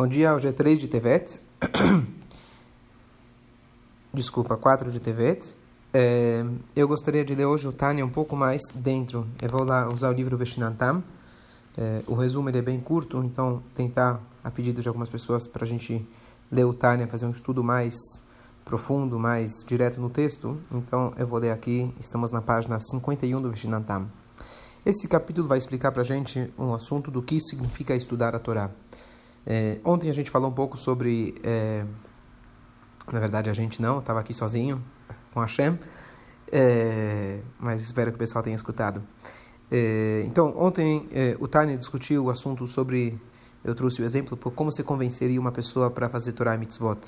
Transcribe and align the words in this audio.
Bom 0.00 0.08
dia, 0.08 0.34
hoje 0.34 0.48
é 0.48 0.52
3 0.52 0.78
de 0.78 0.88
Tevet. 0.88 1.38
Desculpa, 4.14 4.56
4 4.56 4.90
de 4.90 4.98
Tevet. 4.98 5.54
É, 5.92 6.42
eu 6.74 6.88
gostaria 6.88 7.22
de 7.22 7.34
ler 7.34 7.44
hoje 7.44 7.68
o 7.68 7.72
Tânia 7.72 8.02
um 8.02 8.08
pouco 8.08 8.34
mais 8.34 8.62
dentro. 8.74 9.26
Eu 9.42 9.50
vou 9.50 9.62
lá 9.62 9.86
usar 9.92 10.08
o 10.08 10.12
livro 10.14 10.38
Veshinantam. 10.38 11.04
É, 11.76 12.02
o 12.06 12.14
resumo 12.14 12.48
é 12.48 12.62
bem 12.62 12.80
curto, 12.80 13.22
então 13.22 13.62
tentar, 13.74 14.18
a 14.42 14.50
pedido 14.50 14.80
de 14.80 14.88
algumas 14.88 15.10
pessoas, 15.10 15.46
para 15.46 15.66
a 15.66 15.68
gente 15.68 16.02
ler 16.50 16.64
o 16.64 16.72
Tânia, 16.72 17.06
fazer 17.06 17.26
um 17.26 17.32
estudo 17.32 17.62
mais 17.62 17.94
profundo, 18.64 19.18
mais 19.18 19.52
direto 19.66 20.00
no 20.00 20.08
texto. 20.08 20.58
Então 20.72 21.12
eu 21.18 21.26
vou 21.26 21.38
ler 21.38 21.50
aqui, 21.50 21.92
estamos 22.00 22.30
na 22.30 22.40
página 22.40 22.80
51 22.80 23.42
do 23.42 23.50
Veshinantam. 23.50 24.10
Esse 24.82 25.06
capítulo 25.06 25.46
vai 25.46 25.58
explicar 25.58 25.92
para 25.92 26.00
a 26.00 26.06
gente 26.06 26.50
um 26.58 26.72
assunto 26.72 27.10
do 27.10 27.20
que 27.20 27.38
significa 27.38 27.94
estudar 27.94 28.34
a 28.34 28.38
Torá. 28.38 28.70
É, 29.46 29.78
ontem 29.84 30.10
a 30.10 30.12
gente 30.12 30.30
falou 30.30 30.50
um 30.50 30.54
pouco 30.54 30.76
sobre. 30.76 31.34
É, 31.42 31.84
na 33.12 33.18
verdade, 33.18 33.50
a 33.50 33.52
gente 33.52 33.80
não, 33.80 33.98
estava 33.98 34.20
aqui 34.20 34.32
sozinho 34.32 34.82
com 35.32 35.40
a 35.40 35.46
Shem, 35.46 35.78
é, 36.50 37.40
mas 37.58 37.80
espero 37.82 38.10
que 38.10 38.16
o 38.16 38.18
pessoal 38.18 38.42
tenha 38.44 38.56
escutado. 38.56 39.02
É, 39.70 40.22
então, 40.26 40.52
ontem 40.56 41.08
é, 41.12 41.36
o 41.40 41.48
Tânia 41.48 41.76
discutiu 41.76 42.24
o 42.24 42.30
assunto 42.30 42.66
sobre. 42.66 43.20
Eu 43.62 43.74
trouxe 43.74 44.00
o 44.00 44.04
exemplo 44.04 44.36
por 44.36 44.52
como 44.52 44.70
você 44.70 44.82
convenceria 44.82 45.38
uma 45.38 45.52
pessoa 45.52 45.90
para 45.90 46.08
fazer 46.08 46.32
Torah 46.32 46.54
e 46.54 46.58
Mitzvot. 46.58 47.00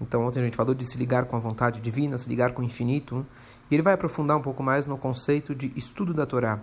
Então, 0.00 0.24
ontem 0.24 0.40
a 0.40 0.44
gente 0.44 0.56
falou 0.56 0.74
de 0.74 0.84
se 0.84 0.96
ligar 0.96 1.24
com 1.24 1.36
a 1.36 1.38
vontade 1.40 1.80
divina, 1.80 2.18
se 2.18 2.28
ligar 2.28 2.52
com 2.52 2.62
o 2.62 2.64
infinito, 2.64 3.26
e 3.70 3.74
ele 3.74 3.82
vai 3.82 3.94
aprofundar 3.94 4.36
um 4.36 4.42
pouco 4.42 4.62
mais 4.62 4.86
no 4.86 4.96
conceito 4.96 5.54
de 5.54 5.72
estudo 5.76 6.14
da 6.14 6.24
Torá. 6.24 6.60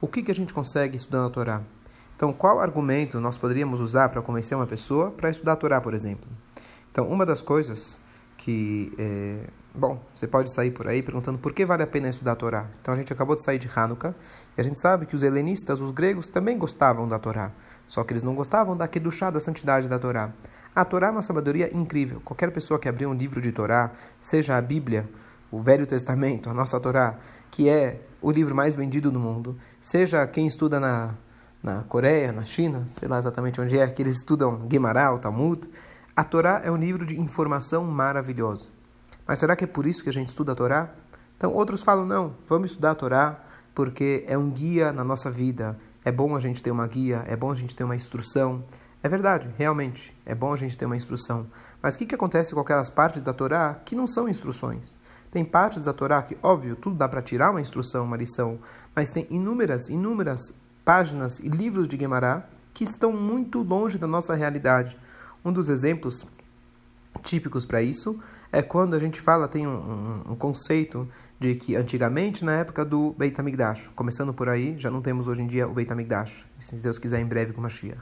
O 0.00 0.08
que, 0.08 0.22
que 0.22 0.30
a 0.30 0.34
gente 0.34 0.52
consegue 0.52 0.96
estudando 0.96 1.26
a 1.28 1.30
Torá? 1.30 1.62
Então, 2.16 2.32
qual 2.32 2.60
argumento 2.60 3.20
nós 3.20 3.36
poderíamos 3.36 3.80
usar 3.80 4.08
para 4.08 4.22
convencer 4.22 4.56
uma 4.56 4.66
pessoa 4.66 5.10
para 5.10 5.30
estudar 5.30 5.52
a 5.52 5.56
Torá, 5.56 5.80
por 5.80 5.94
exemplo? 5.94 6.28
Então, 6.90 7.08
uma 7.08 7.26
das 7.26 7.42
coisas 7.42 7.98
que, 8.36 8.92
é, 8.96 9.48
bom, 9.74 10.00
você 10.14 10.26
pode 10.26 10.52
sair 10.52 10.70
por 10.70 10.86
aí 10.86 11.02
perguntando 11.02 11.38
por 11.38 11.52
que 11.52 11.66
vale 11.66 11.82
a 11.82 11.86
pena 11.86 12.08
estudar 12.08 12.32
a 12.32 12.36
Torá. 12.36 12.66
Então, 12.80 12.94
a 12.94 12.96
gente 12.96 13.12
acabou 13.12 13.34
de 13.34 13.42
sair 13.42 13.58
de 13.58 13.68
Hanukkah 13.74 14.14
e 14.56 14.60
a 14.60 14.64
gente 14.64 14.78
sabe 14.78 15.06
que 15.06 15.16
os 15.16 15.22
helenistas, 15.22 15.80
os 15.80 15.90
gregos, 15.90 16.28
também 16.28 16.56
gostavam 16.56 17.08
da 17.08 17.18
Torá, 17.18 17.50
só 17.86 18.04
que 18.04 18.12
eles 18.12 18.22
não 18.22 18.34
gostavam 18.34 18.76
da 18.76 18.86
Kedushá, 18.86 19.30
da 19.30 19.40
santidade 19.40 19.88
da 19.88 19.98
Torá. 19.98 20.30
A 20.74 20.84
Torá 20.84 21.08
é 21.08 21.10
uma 21.10 21.22
sabedoria 21.22 21.74
incrível. 21.74 22.20
Qualquer 22.24 22.52
pessoa 22.52 22.78
que 22.78 22.88
abrir 22.88 23.06
um 23.06 23.14
livro 23.14 23.40
de 23.40 23.50
Torá, 23.50 23.92
seja 24.20 24.56
a 24.56 24.60
Bíblia, 24.62 25.08
o 25.50 25.60
Velho 25.60 25.86
Testamento, 25.86 26.50
a 26.50 26.54
nossa 26.54 26.78
Torá, 26.78 27.16
que 27.50 27.68
é 27.68 28.00
o 28.20 28.30
livro 28.30 28.54
mais 28.54 28.74
vendido 28.74 29.10
do 29.10 29.20
mundo, 29.20 29.56
seja 29.80 30.26
quem 30.26 30.46
estuda 30.46 30.80
na 30.80 31.14
na 31.64 31.82
Coreia, 31.84 32.30
na 32.30 32.44
China, 32.44 32.86
sei 32.90 33.08
lá 33.08 33.18
exatamente 33.18 33.58
onde 33.58 33.78
é, 33.78 33.86
que 33.88 34.02
eles 34.02 34.18
estudam 34.18 34.68
Gemara, 34.70 35.14
o 35.14 35.18
Talmud. 35.18 35.66
A 36.14 36.22
Torá 36.22 36.60
é 36.62 36.70
um 36.70 36.76
livro 36.76 37.06
de 37.06 37.18
informação 37.18 37.84
maravilhoso. 37.84 38.68
Mas 39.26 39.38
será 39.38 39.56
que 39.56 39.64
é 39.64 39.66
por 39.66 39.86
isso 39.86 40.02
que 40.02 40.10
a 40.10 40.12
gente 40.12 40.28
estuda 40.28 40.52
a 40.52 40.54
Torá? 40.54 40.90
Então 41.38 41.54
outros 41.54 41.82
falam, 41.82 42.04
não, 42.04 42.34
vamos 42.46 42.70
estudar 42.70 42.90
a 42.90 42.94
Torá 42.94 43.40
porque 43.74 44.24
é 44.28 44.36
um 44.36 44.50
guia 44.50 44.92
na 44.92 45.02
nossa 45.02 45.30
vida. 45.30 45.76
É 46.04 46.12
bom 46.12 46.36
a 46.36 46.40
gente 46.40 46.62
ter 46.62 46.70
uma 46.70 46.86
guia, 46.86 47.24
é 47.26 47.34
bom 47.34 47.50
a 47.50 47.54
gente 47.54 47.74
ter 47.74 47.82
uma 47.82 47.96
instrução. 47.96 48.62
É 49.02 49.08
verdade, 49.08 49.48
realmente, 49.56 50.14
é 50.26 50.34
bom 50.34 50.52
a 50.52 50.56
gente 50.56 50.76
ter 50.76 50.84
uma 50.84 50.96
instrução. 50.96 51.46
Mas 51.82 51.94
o 51.94 51.98
que, 51.98 52.04
que 52.04 52.14
acontece 52.14 52.52
com 52.52 52.60
aquelas 52.60 52.90
partes 52.90 53.22
da 53.22 53.32
Torá 53.32 53.80
que 53.86 53.96
não 53.96 54.06
são 54.06 54.28
instruções? 54.28 54.94
Tem 55.30 55.42
partes 55.42 55.82
da 55.82 55.94
Torá 55.94 56.22
que, 56.22 56.36
óbvio, 56.42 56.76
tudo 56.76 56.94
dá 56.94 57.08
para 57.08 57.22
tirar 57.22 57.50
uma 57.50 57.60
instrução, 57.60 58.04
uma 58.04 58.18
lição, 58.18 58.58
mas 58.94 59.08
tem 59.08 59.26
inúmeras, 59.30 59.88
inúmeras 59.88 60.54
páginas 60.84 61.38
e 61.38 61.48
livros 61.48 61.88
de 61.88 61.96
Guemará 61.96 62.44
que 62.72 62.84
estão 62.84 63.12
muito 63.12 63.62
longe 63.62 63.96
da 63.96 64.06
nossa 64.06 64.34
realidade. 64.34 64.96
Um 65.44 65.52
dos 65.52 65.68
exemplos 65.68 66.26
típicos 67.22 67.64
para 67.64 67.80
isso 67.80 68.18
é 68.50 68.62
quando 68.62 68.94
a 68.94 68.98
gente 68.98 69.20
fala, 69.20 69.48
tem 69.48 69.66
um, 69.66 69.70
um, 69.70 70.32
um, 70.32 70.36
conceito 70.36 71.08
de 71.40 71.54
que 71.56 71.74
antigamente, 71.74 72.44
na 72.44 72.52
época 72.52 72.84
do 72.84 73.12
Beit 73.18 73.38
HaMikdash, 73.40 73.90
começando 73.96 74.32
por 74.32 74.48
aí, 74.48 74.78
já 74.78 74.90
não 74.90 75.02
temos 75.02 75.26
hoje 75.26 75.42
em 75.42 75.46
dia 75.46 75.66
o 75.68 75.72
Beit 75.72 75.90
HaMikdash, 75.92 76.44
se 76.60 76.76
Deus 76.76 76.98
quiser 76.98 77.20
em 77.20 77.26
breve 77.26 77.52
com 77.52 77.60
Mashiach. 77.60 78.00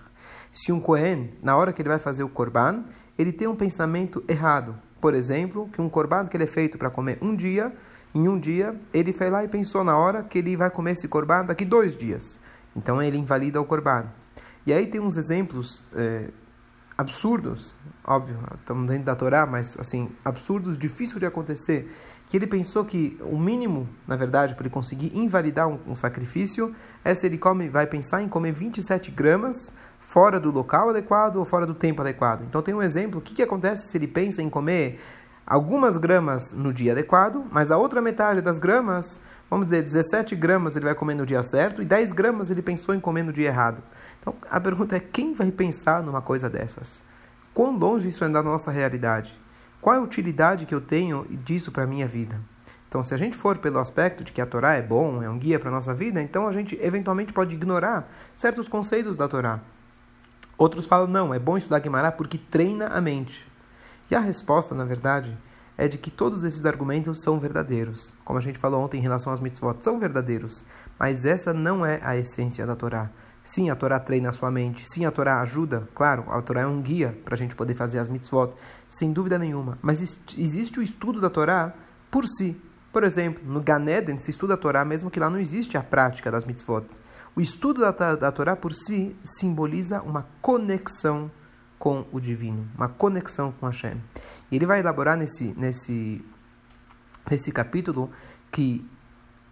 Se 0.50 0.70
um 0.70 0.78
Kohen, 0.78 1.30
na 1.42 1.56
hora 1.56 1.72
que 1.72 1.80
ele 1.80 1.88
vai 1.88 1.98
fazer 1.98 2.22
o 2.22 2.28
Korban, 2.28 2.84
ele 3.18 3.32
tem 3.32 3.48
um 3.48 3.56
pensamento 3.56 4.22
errado. 4.28 4.76
Por 5.00 5.14
exemplo, 5.14 5.68
que 5.72 5.80
um 5.80 5.88
Korban 5.88 6.26
que 6.26 6.36
ele 6.36 6.44
é 6.44 6.46
feito 6.46 6.76
para 6.76 6.90
comer 6.90 7.18
um 7.22 7.34
dia, 7.34 7.72
em 8.14 8.28
um 8.28 8.38
dia, 8.38 8.78
ele 8.92 9.12
foi 9.12 9.30
lá 9.30 9.42
e 9.42 9.48
pensou 9.48 9.82
na 9.82 9.96
hora 9.96 10.22
que 10.22 10.38
ele 10.38 10.54
vai 10.54 10.70
comer 10.70 10.92
esse 10.92 11.08
Korban 11.08 11.46
daqui 11.46 11.64
dois 11.64 11.96
dias. 11.96 12.38
Então 12.74 13.02
ele 13.02 13.18
invalida 13.18 13.60
o 13.60 13.64
Corban. 13.64 14.06
E 14.66 14.72
aí 14.72 14.86
tem 14.86 15.00
uns 15.00 15.16
exemplos 15.16 15.86
é, 15.94 16.28
absurdos, 16.96 17.74
óbvio, 18.04 18.38
estamos 18.60 18.86
dentro 18.86 19.04
da 19.04 19.16
Torá, 19.16 19.44
mas 19.46 19.76
assim, 19.78 20.10
absurdos, 20.24 20.78
difícil 20.78 21.18
de 21.18 21.26
acontecer, 21.26 21.92
que 22.28 22.36
ele 22.36 22.46
pensou 22.46 22.84
que 22.84 23.18
o 23.20 23.36
mínimo, 23.36 23.88
na 24.06 24.16
verdade, 24.16 24.54
para 24.54 24.64
ele 24.64 24.72
conseguir 24.72 25.16
invalidar 25.16 25.68
um, 25.68 25.78
um, 25.86 25.94
sacrifício, 25.94 26.74
é 27.04 27.14
se 27.14 27.26
ele 27.26 27.38
come, 27.38 27.68
vai 27.68 27.86
pensar 27.86 28.22
em 28.22 28.28
comer 28.28 28.52
27 28.52 29.10
gramas 29.10 29.72
fora 29.98 30.38
do 30.38 30.50
local 30.50 30.90
adequado 30.90 31.36
ou 31.36 31.44
fora 31.44 31.66
do 31.66 31.74
tempo 31.74 32.02
adequado. 32.02 32.42
Então 32.42 32.62
tem 32.62 32.74
um 32.74 32.82
exemplo, 32.82 33.18
o 33.18 33.22
que, 33.22 33.34
que 33.34 33.42
acontece 33.42 33.88
se 33.88 33.98
ele 33.98 34.06
pensa 34.06 34.40
em 34.40 34.48
comer 34.48 35.00
algumas 35.46 35.96
gramas 35.96 36.52
no 36.52 36.72
dia 36.72 36.92
adequado, 36.92 37.44
mas 37.50 37.70
a 37.70 37.76
outra 37.76 38.00
metade 38.00 38.40
das 38.40 38.58
gramas 38.58 39.20
vamos 39.52 39.66
dizer, 39.66 39.82
17 39.82 40.34
gramas 40.34 40.76
ele 40.76 40.86
vai 40.86 40.94
comer 40.94 41.14
no 41.14 41.26
dia 41.26 41.42
certo 41.42 41.82
e 41.82 41.84
10 41.84 42.12
gramas 42.12 42.48
ele 42.48 42.62
pensou 42.62 42.94
em 42.94 43.00
comer 43.00 43.22
no 43.22 43.34
dia 43.34 43.48
errado. 43.48 43.82
Então 44.18 44.34
a 44.50 44.58
pergunta 44.58 44.96
é: 44.96 45.00
quem 45.00 45.34
vai 45.34 45.50
pensar 45.50 46.02
numa 46.02 46.22
coisa 46.22 46.48
dessas? 46.48 47.02
Quão 47.52 47.76
longe 47.76 48.08
isso 48.08 48.24
é 48.24 48.28
da 48.30 48.42
nossa 48.42 48.70
realidade? 48.70 49.38
Qual 49.78 49.94
é 49.94 49.98
a 49.98 50.02
utilidade 50.02 50.64
que 50.64 50.74
eu 50.74 50.80
tenho 50.80 51.26
disso 51.44 51.70
para 51.70 51.84
a 51.84 51.86
minha 51.86 52.06
vida? 52.06 52.40
Então, 52.88 53.02
se 53.02 53.12
a 53.12 53.16
gente 53.16 53.36
for 53.36 53.58
pelo 53.58 53.78
aspecto 53.78 54.24
de 54.24 54.32
que 54.32 54.40
a 54.40 54.46
Torá 54.46 54.74
é 54.74 54.82
bom, 54.82 55.22
é 55.22 55.28
um 55.28 55.38
guia 55.38 55.58
para 55.58 55.68
a 55.68 55.72
nossa 55.72 55.92
vida, 55.94 56.22
então 56.22 56.46
a 56.46 56.52
gente 56.52 56.78
eventualmente 56.80 57.32
pode 57.32 57.54
ignorar 57.54 58.10
certos 58.34 58.68
conceitos 58.68 59.16
da 59.16 59.26
Torá. 59.28 59.60
Outros 60.56 60.86
falam, 60.86 61.06
não, 61.06 61.34
é 61.34 61.38
bom 61.38 61.58
estudar 61.58 61.78
Guimarães 61.78 62.14
porque 62.14 62.38
treina 62.38 62.88
a 62.88 63.00
mente. 63.00 63.46
E 64.10 64.14
a 64.14 64.20
resposta, 64.20 64.74
na 64.74 64.84
verdade, 64.84 65.36
é 65.76 65.88
de 65.88 65.98
que 65.98 66.10
todos 66.10 66.44
esses 66.44 66.64
argumentos 66.64 67.22
são 67.22 67.38
verdadeiros. 67.38 68.14
Como 68.24 68.38
a 68.38 68.42
gente 68.42 68.58
falou 68.58 68.84
ontem 68.84 68.98
em 68.98 69.02
relação 69.02 69.32
às 69.32 69.40
mitzvot, 69.40 69.78
são 69.80 69.98
verdadeiros. 69.98 70.64
Mas 70.98 71.24
essa 71.24 71.52
não 71.52 71.84
é 71.84 72.00
a 72.02 72.16
essência 72.16 72.66
da 72.66 72.76
Torá. 72.76 73.10
Sim, 73.44 73.70
a 73.70 73.74
Torá 73.74 73.98
treina 73.98 74.28
a 74.30 74.32
sua 74.32 74.50
mente. 74.50 74.84
Sim, 74.86 75.04
a 75.04 75.10
Torá 75.10 75.40
ajuda. 75.40 75.88
Claro, 75.94 76.24
a 76.28 76.40
Torá 76.40 76.60
é 76.60 76.66
um 76.66 76.80
guia 76.80 77.18
para 77.24 77.34
a 77.34 77.38
gente 77.38 77.56
poder 77.56 77.74
fazer 77.74 77.98
as 77.98 78.08
mitzvot, 78.08 78.52
sem 78.88 79.12
dúvida 79.12 79.38
nenhuma. 79.38 79.78
Mas 79.82 80.20
existe 80.38 80.78
o 80.78 80.82
estudo 80.82 81.20
da 81.20 81.28
Torá 81.28 81.74
por 82.10 82.26
si. 82.28 82.56
Por 82.92 83.02
exemplo, 83.04 83.42
no 83.44 83.60
Ganeden 83.60 84.18
se 84.18 84.30
estuda 84.30 84.54
a 84.54 84.56
Torá, 84.56 84.84
mesmo 84.84 85.10
que 85.10 85.18
lá 85.18 85.28
não 85.28 85.38
existe 85.38 85.76
a 85.76 85.82
prática 85.82 86.30
das 86.30 86.44
mitzvot. 86.44 86.86
O 87.34 87.40
estudo 87.40 87.80
da, 87.80 88.14
da 88.14 88.30
Torá 88.30 88.54
por 88.54 88.74
si 88.74 89.16
simboliza 89.22 90.02
uma 90.02 90.26
conexão 90.40 91.30
com 91.82 92.06
o 92.12 92.20
divino, 92.20 92.68
uma 92.76 92.88
conexão 92.88 93.50
com 93.50 93.66
Hashem. 93.66 94.00
E 94.52 94.54
ele 94.54 94.66
vai 94.66 94.78
elaborar 94.78 95.16
nesse, 95.16 95.52
nesse, 95.56 96.24
nesse 97.28 97.50
capítulo 97.50 98.08
que 98.52 98.88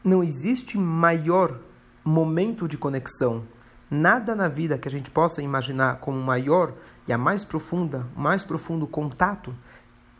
não 0.04 0.22
existe 0.22 0.78
maior 0.78 1.58
momento 2.04 2.68
de 2.68 2.78
conexão, 2.78 3.42
nada 3.90 4.36
na 4.36 4.46
vida 4.46 4.78
que 4.78 4.86
a 4.86 4.90
gente 4.92 5.10
possa 5.10 5.42
imaginar 5.42 5.96
como 5.96 6.22
maior 6.22 6.72
e 7.08 7.12
a 7.12 7.18
mais 7.18 7.44
profunda, 7.44 8.06
mais 8.16 8.44
profundo 8.44 8.86
contato 8.86 9.52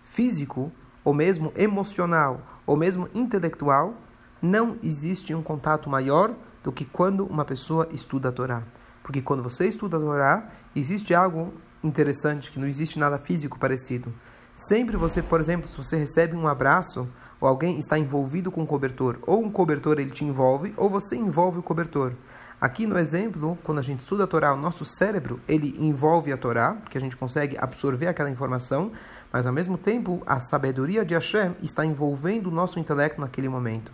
físico, 0.03 0.73
ou 1.05 1.15
mesmo 1.15 1.53
emocional, 1.55 2.45
ou 2.67 2.77
mesmo 2.77 3.09
intelectual, 3.15 3.95
não 4.43 4.77
existe 4.83 5.33
um 5.33 5.45
contato 5.45 5.89
maior 5.89 6.35
do 6.65 6.73
que 6.73 6.85
quando 6.85 7.25
uma 7.25 7.45
pessoa 7.45 7.89
estuda 7.93 8.31
a 8.31 8.33
Torá. 8.33 8.65
Porque 9.01 9.23
quando 9.23 9.45
você 9.45 9.69
estuda 9.69 9.97
a 9.97 10.01
Torá, 10.01 10.49
existe 10.75 11.15
algo 11.15 11.55
interessante, 11.83 12.51
que 12.51 12.59
não 12.59 12.67
existe 12.67 12.99
nada 12.99 13.19
físico 13.19 13.59
parecido. 13.59 14.13
Sempre 14.55 14.97
você, 14.97 15.23
por 15.23 15.41
exemplo, 15.41 15.69
se 15.69 15.77
você 15.77 15.97
recebe 15.97 16.37
um 16.37 16.47
abraço, 16.47 17.09
ou 17.41 17.49
alguém 17.49 17.79
está 17.79 17.99
envolvido 17.99 18.51
com 18.51 18.63
o 18.63 18.67
cobertor, 18.67 19.19
ou 19.27 19.43
um 19.43 19.51
cobertor 19.51 19.99
ele 19.99 20.11
te 20.11 20.25
envolve, 20.25 20.75
ou 20.77 20.89
você 20.91 21.17
envolve 21.17 21.59
o 21.59 21.63
cobertor. 21.63 22.13
Aqui 22.61 22.87
no 22.87 22.99
exemplo, 22.99 23.59
quando 23.65 23.79
a 23.79 23.83
gente 23.83 24.01
estuda 24.01 24.25
a 24.25 24.27
Torá, 24.27 24.53
o 24.53 24.57
nosso 24.57 24.85
cérebro, 24.85 25.41
ele 25.49 25.75
envolve 25.79 26.31
a 26.31 26.37
Torá, 26.37 26.75
porque 26.75 26.99
a 26.99 27.01
gente 27.01 27.17
consegue 27.17 27.57
absorver 27.59 28.07
aquela 28.07 28.29
informação, 28.29 28.93
mas 29.33 29.47
ao 29.47 29.53
mesmo 29.53 29.79
tempo, 29.79 30.23
a 30.27 30.41
sabedoria 30.41 31.03
de 31.03 31.15
Hashem 31.15 31.57
está 31.63 31.87
envolvendo 31.87 32.49
o 32.49 32.51
nosso 32.51 32.79
intelecto 32.79 33.19
naquele 33.19 33.49
momento. 33.49 33.91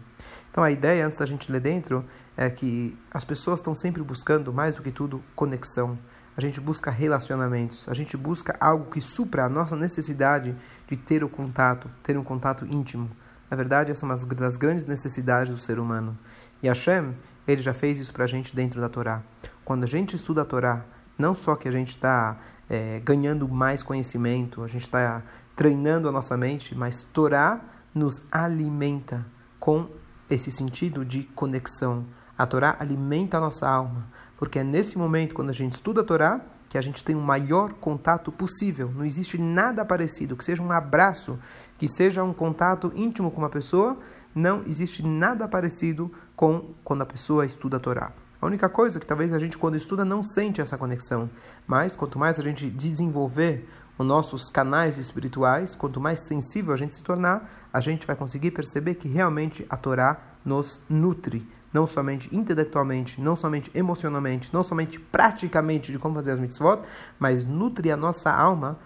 Então 0.51 0.65
a 0.65 0.73
ideia, 0.73 1.07
antes 1.07 1.21
da 1.21 1.27
gente 1.27 1.53
ler 1.53 1.61
dentro, 1.61 2.05
é 2.37 2.51
que 2.51 2.99
as 3.13 3.23
pessoas 3.25 3.61
estão 3.61 3.73
sempre 3.73 4.03
buscando, 4.03 4.53
mais 4.53 4.75
do 4.75 4.83
que 4.83 4.91
tudo, 4.91 5.23
conexão 5.37 5.97
a 6.37 6.41
gente 6.41 6.61
busca 6.61 6.91
relacionamentos, 6.91 7.89
a 7.89 7.95
gente 7.95 8.17
busca 8.17 8.57
algo 8.61 8.91
que 8.91 9.01
supra 9.01 9.47
a 9.47 9.49
nossa 9.49 9.75
necessidade 9.75 10.55
de 10.87 10.97
ter 10.97 11.25
o 11.25 11.29
contato, 11.29 11.91
ter 12.03 12.19
um 12.19 12.23
contato 12.23 12.67
íntimo. 12.67 13.11
Na 13.51 13.57
verdade, 13.57 13.91
essa 13.91 14.05
é 14.05 14.09
uma 14.09 14.17
das 14.17 14.57
grandes 14.57 14.87
necessidades 14.87 15.51
do 15.51 15.59
ser 15.59 15.79
humano. 15.79 16.19
E 16.63 16.69
Hashem, 16.69 17.15
ele 17.47 17.63
já 17.63 17.73
fez 17.73 17.99
isso 17.99 18.13
para 18.13 18.25
a 18.25 18.27
gente 18.27 18.55
dentro 18.55 18.81
da 18.81 18.89
Torá. 18.89 19.23
Quando 19.65 19.85
a 19.85 19.87
gente 19.87 20.17
estuda 20.17 20.43
a 20.43 20.45
Torá, 20.45 20.85
não 21.17 21.35
só 21.35 21.57
que 21.57 21.69
a 21.69 21.73
gente 21.73 21.91
está 21.91 22.37
é, 22.69 23.01
ganhando 23.05 23.49
mais 23.49 23.83
conhecimento, 23.83 24.63
a 24.63 24.69
gente 24.69 24.83
está 24.83 25.23
treinando 25.55 26.09
a 26.09 26.13
nossa 26.13 26.37
mente, 26.37 26.75
mas 26.75 27.05
Torá 27.13 27.61
nos 27.95 28.23
alimenta 28.31 29.25
com 29.59 29.89
esse 30.29 30.51
sentido 30.51 31.05
de 31.05 31.23
conexão. 31.35 32.05
A 32.37 32.47
Torá 32.47 32.77
alimenta 32.79 33.39
a 33.39 33.41
nossa 33.41 33.67
alma, 33.69 34.07
porque 34.37 34.59
é 34.59 34.65
nesse 34.65 34.99
momento, 34.99 35.35
quando 35.35 35.51
a 35.51 35.53
gente 35.53 35.75
estuda 35.75 36.01
a 36.01 36.05
Torá, 36.05 36.41
que 36.69 36.77
a 36.77 36.81
gente 36.81 37.05
tem 37.05 37.15
o 37.15 37.21
maior 37.21 37.73
contato 37.75 38.31
possível. 38.33 38.91
Não 38.95 39.05
existe 39.05 39.39
nada 39.39 39.85
parecido, 39.85 40.37
que 40.37 40.45
seja 40.45 40.63
um 40.63 40.73
abraço, 40.73 41.39
que 41.79 41.89
seja 41.89 42.23
um 42.23 42.33
contato 42.33 42.93
íntimo 42.95 43.31
com 43.31 43.39
uma 43.39 43.49
pessoa, 43.49 43.97
não 44.35 44.63
existe 44.67 45.03
nada 45.03 45.49
parecido 45.49 46.13
com 46.35 46.75
quando 46.85 47.03
a 47.03 47.07
pessoa 47.07 47.47
estuda 47.47 47.79
a 47.79 47.81
Torá. 47.81 48.13
A 48.41 48.47
única 48.47 48.69
coisa 48.69 49.01
que 49.01 49.07
talvez 49.07 49.33
a 49.33 49.39
gente, 49.39 49.57
quando 49.57 49.77
estuda, 49.77 50.05
não 50.05 50.23
sente 50.23 50.61
essa 50.61 50.77
conexão. 50.77 51.31
Mas 51.67 51.97
quanto 51.97 52.19
mais 52.19 52.39
a 52.39 52.43
gente 52.43 52.69
desenvolver 52.69 53.67
os 53.99 54.07
nossos 54.07 54.51
canais 54.51 54.99
espirituais, 54.99 55.75
quanto 55.75 56.01
mais 56.01 56.21
sensível 56.21 56.75
a 56.75 56.77
gente 56.77 56.95
se 56.95 57.03
tornar, 57.03 57.51
a 57.73 57.81
gente 57.81 58.07
vai 58.07 58.15
conseguir 58.15 58.51
perceber 58.51 58.97
que 58.97 59.09
realmente 59.09 59.65
a 59.71 59.77
Torá 59.77 60.21
nos 60.45 60.81
nutre, 60.89 61.49
não 61.77 61.87
somente 61.87 62.35
intelectualmente, 62.35 63.21
não 63.21 63.37
somente 63.37 63.71
emocionalmente, 63.75 64.49
não 64.51 64.63
somente 64.63 64.99
praticamente 64.99 65.93
de 65.93 65.99
como 65.99 66.15
fazer 66.15 66.31
as 66.31 66.39
mitzvot, 66.39 66.81
mas 67.19 67.45
nutre 67.45 67.93
a 67.93 67.97
nossa 67.99 68.33
alma. 68.33 68.79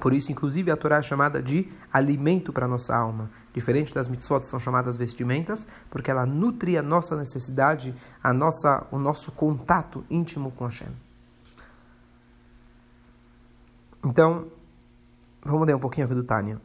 Por 0.00 0.12
isso, 0.12 0.32
inclusive, 0.32 0.72
a 0.72 0.76
Torá 0.76 0.96
é 0.96 1.02
chamada 1.02 1.40
de 1.40 1.70
alimento 1.92 2.52
para 2.52 2.66
a 2.66 2.68
nossa 2.68 2.92
alma. 2.92 3.30
Diferente 3.54 3.94
das 3.94 4.08
mitzvot 4.08 4.40
que 4.40 4.46
são 4.46 4.58
chamadas 4.58 4.96
vestimentas, 4.96 5.64
porque 5.88 6.10
ela 6.10 6.26
nutre 6.26 6.76
a 6.76 6.82
nossa 6.82 7.14
necessidade, 7.14 7.94
a 8.20 8.32
nossa, 8.32 8.84
o 8.90 8.98
nosso 8.98 9.30
contato 9.30 10.04
íntimo 10.10 10.50
com 10.50 10.64
Hashem. 10.64 10.88
Então, 14.04 14.48
vamos 15.44 15.68
ler 15.68 15.76
um 15.76 15.78
pouquinho 15.78 16.06
aqui 16.06 16.16
do 16.16 16.24
Tânia. 16.24 16.60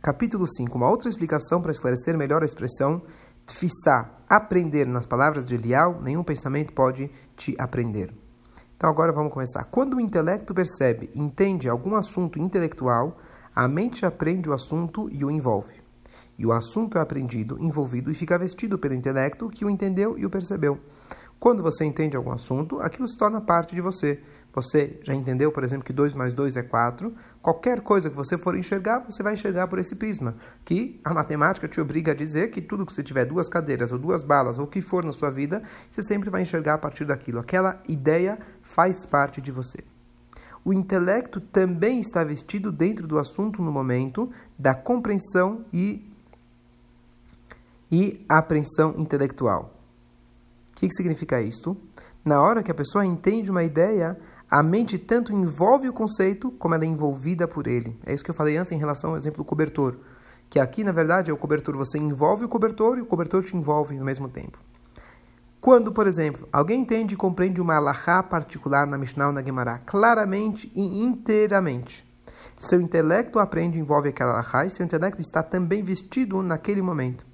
Capítulo 0.00 0.48
5, 0.48 0.74
uma 0.74 0.88
outra 0.88 1.10
explicação 1.10 1.60
para 1.60 1.70
esclarecer 1.70 2.16
melhor 2.16 2.42
a 2.42 2.46
expressão 2.46 3.02
tfissá, 3.46 4.10
aprender 4.36 4.86
nas 4.86 5.04
palavras 5.04 5.46
de 5.46 5.54
Elial, 5.54 6.00
nenhum 6.00 6.24
pensamento 6.24 6.72
pode 6.72 7.10
te 7.36 7.54
aprender. 7.58 8.14
Então 8.74 8.88
agora 8.88 9.12
vamos 9.12 9.30
começar. 9.30 9.64
Quando 9.64 9.98
o 9.98 10.00
intelecto 10.00 10.54
percebe, 10.54 11.10
entende 11.14 11.68
algum 11.68 11.94
assunto 11.94 12.38
intelectual, 12.38 13.18
a 13.54 13.68
mente 13.68 14.06
aprende 14.06 14.48
o 14.48 14.54
assunto 14.54 15.06
e 15.12 15.22
o 15.22 15.30
envolve. 15.30 15.74
E 16.38 16.46
o 16.46 16.52
assunto 16.52 16.96
é 16.96 17.00
aprendido, 17.02 17.58
envolvido 17.60 18.10
e 18.10 18.14
fica 18.14 18.38
vestido 18.38 18.78
pelo 18.78 18.94
intelecto 18.94 19.50
que 19.50 19.66
o 19.66 19.70
entendeu 19.70 20.18
e 20.18 20.24
o 20.24 20.30
percebeu. 20.30 20.80
Quando 21.38 21.62
você 21.62 21.84
entende 21.84 22.16
algum 22.16 22.32
assunto, 22.32 22.80
aquilo 22.80 23.06
se 23.06 23.18
torna 23.18 23.40
parte 23.40 23.74
de 23.74 23.82
você. 23.82 24.22
Você 24.54 24.98
já 25.02 25.12
entendeu, 25.12 25.52
por 25.52 25.62
exemplo, 25.62 25.84
que 25.84 25.92
2 25.92 26.14
mais 26.14 26.32
2 26.32 26.56
é 26.56 26.62
4. 26.62 27.12
Qualquer 27.42 27.80
coisa 27.80 28.08
que 28.08 28.14
você 28.14 28.38
for 28.38 28.56
enxergar, 28.56 29.00
você 29.00 29.20
vai 29.20 29.32
enxergar 29.32 29.66
por 29.66 29.80
esse 29.80 29.96
prisma. 29.96 30.36
Que 30.64 31.00
a 31.04 31.12
matemática 31.12 31.66
te 31.66 31.80
obriga 31.80 32.12
a 32.12 32.14
dizer 32.14 32.52
que 32.52 32.62
tudo 32.62 32.86
que 32.86 32.94
você 32.94 33.02
tiver 33.02 33.24
duas 33.24 33.48
cadeiras 33.48 33.90
ou 33.90 33.98
duas 33.98 34.22
balas 34.22 34.58
ou 34.58 34.64
o 34.64 34.68
que 34.68 34.80
for 34.80 35.04
na 35.04 35.10
sua 35.10 35.28
vida, 35.28 35.60
você 35.90 36.02
sempre 36.02 36.30
vai 36.30 36.42
enxergar 36.42 36.74
a 36.74 36.78
partir 36.78 37.04
daquilo. 37.04 37.40
Aquela 37.40 37.82
ideia 37.88 38.38
faz 38.62 39.04
parte 39.04 39.40
de 39.40 39.50
você. 39.50 39.78
O 40.64 40.72
intelecto 40.72 41.40
também 41.40 41.98
está 41.98 42.22
vestido 42.22 42.70
dentro 42.70 43.08
do 43.08 43.18
assunto 43.18 43.60
no 43.60 43.72
momento 43.72 44.30
da 44.56 44.72
compreensão 44.72 45.64
e, 45.72 46.08
e 47.90 48.24
apreensão 48.28 48.94
intelectual. 48.96 49.74
O 50.70 50.74
que, 50.76 50.86
que 50.86 50.94
significa 50.94 51.40
isto? 51.40 51.76
Na 52.24 52.40
hora 52.40 52.62
que 52.62 52.70
a 52.70 52.74
pessoa 52.74 53.04
entende 53.04 53.50
uma 53.50 53.64
ideia, 53.64 54.16
a 54.52 54.62
mente 54.62 54.98
tanto 54.98 55.32
envolve 55.32 55.88
o 55.88 55.94
conceito 55.94 56.50
como 56.50 56.74
ela 56.74 56.84
é 56.84 56.86
envolvida 56.86 57.48
por 57.48 57.66
ele. 57.66 57.98
É 58.04 58.12
isso 58.12 58.22
que 58.22 58.30
eu 58.30 58.34
falei 58.34 58.58
antes 58.58 58.70
em 58.70 58.76
relação 58.76 59.12
ao 59.12 59.16
exemplo 59.16 59.38
do 59.38 59.46
cobertor. 59.46 59.96
Que 60.50 60.60
aqui, 60.60 60.84
na 60.84 60.92
verdade, 60.92 61.30
é 61.30 61.32
o 61.32 61.38
cobertor. 61.38 61.74
Você 61.74 61.96
envolve 61.96 62.44
o 62.44 62.48
cobertor 62.50 62.98
e 62.98 63.00
o 63.00 63.06
cobertor 63.06 63.42
te 63.42 63.56
envolve 63.56 63.96
ao 63.96 64.04
mesmo 64.04 64.28
tempo. 64.28 64.58
Quando, 65.58 65.90
por 65.90 66.06
exemplo, 66.06 66.46
alguém 66.52 66.82
entende 66.82 67.14
e 67.14 67.16
compreende 67.16 67.62
uma 67.62 67.76
alahá 67.76 68.22
particular 68.22 68.86
na 68.86 68.98
Mishnah 68.98 69.28
ou 69.28 69.32
na 69.32 69.42
Gemara, 69.42 69.78
claramente 69.86 70.70
e 70.74 71.02
inteiramente, 71.02 72.06
seu 72.58 72.78
intelecto 72.78 73.38
aprende 73.38 73.78
e 73.78 73.80
envolve 73.80 74.10
aquela 74.10 74.32
alahá 74.32 74.66
e 74.66 74.70
seu 74.70 74.84
intelecto 74.84 75.22
está 75.22 75.42
também 75.42 75.82
vestido 75.82 76.42
naquele 76.42 76.82
momento. 76.82 77.24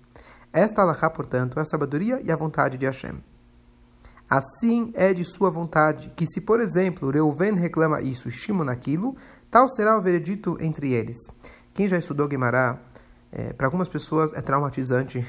Esta 0.53 0.83
alahá, 0.83 1.11
portanto, 1.11 1.59
é 1.59 1.63
a 1.63 1.65
sabedoria 1.65 2.21
e 2.23 2.31
a 2.31 2.37
vontade 2.37 2.79
de 2.79 2.87
Hashem. 2.87 3.21
Assim 4.29 4.93
é 4.95 5.15
de 5.15 5.25
sua 5.25 5.49
vontade, 5.49 6.13
que 6.15 6.27
se, 6.27 6.43
por 6.43 6.61
exemplo, 6.61 7.11
Reuven 7.11 7.55
reclama 7.55 8.03
isso 8.03 8.31
Shimon 8.31 8.69
aquilo, 8.69 9.17
tal 9.51 9.69
será 9.71 9.97
o 9.97 10.03
veredito 10.03 10.59
entre 10.61 10.93
eles. 10.93 11.17
Quem 11.73 11.89
já 11.89 11.97
estudou 11.97 12.29
Guimará, 12.29 12.79
é, 13.33 13.55
para 13.55 13.67
algumas 13.67 13.89
pessoas 13.89 14.33
é 14.35 14.43
traumatizante 14.43 15.27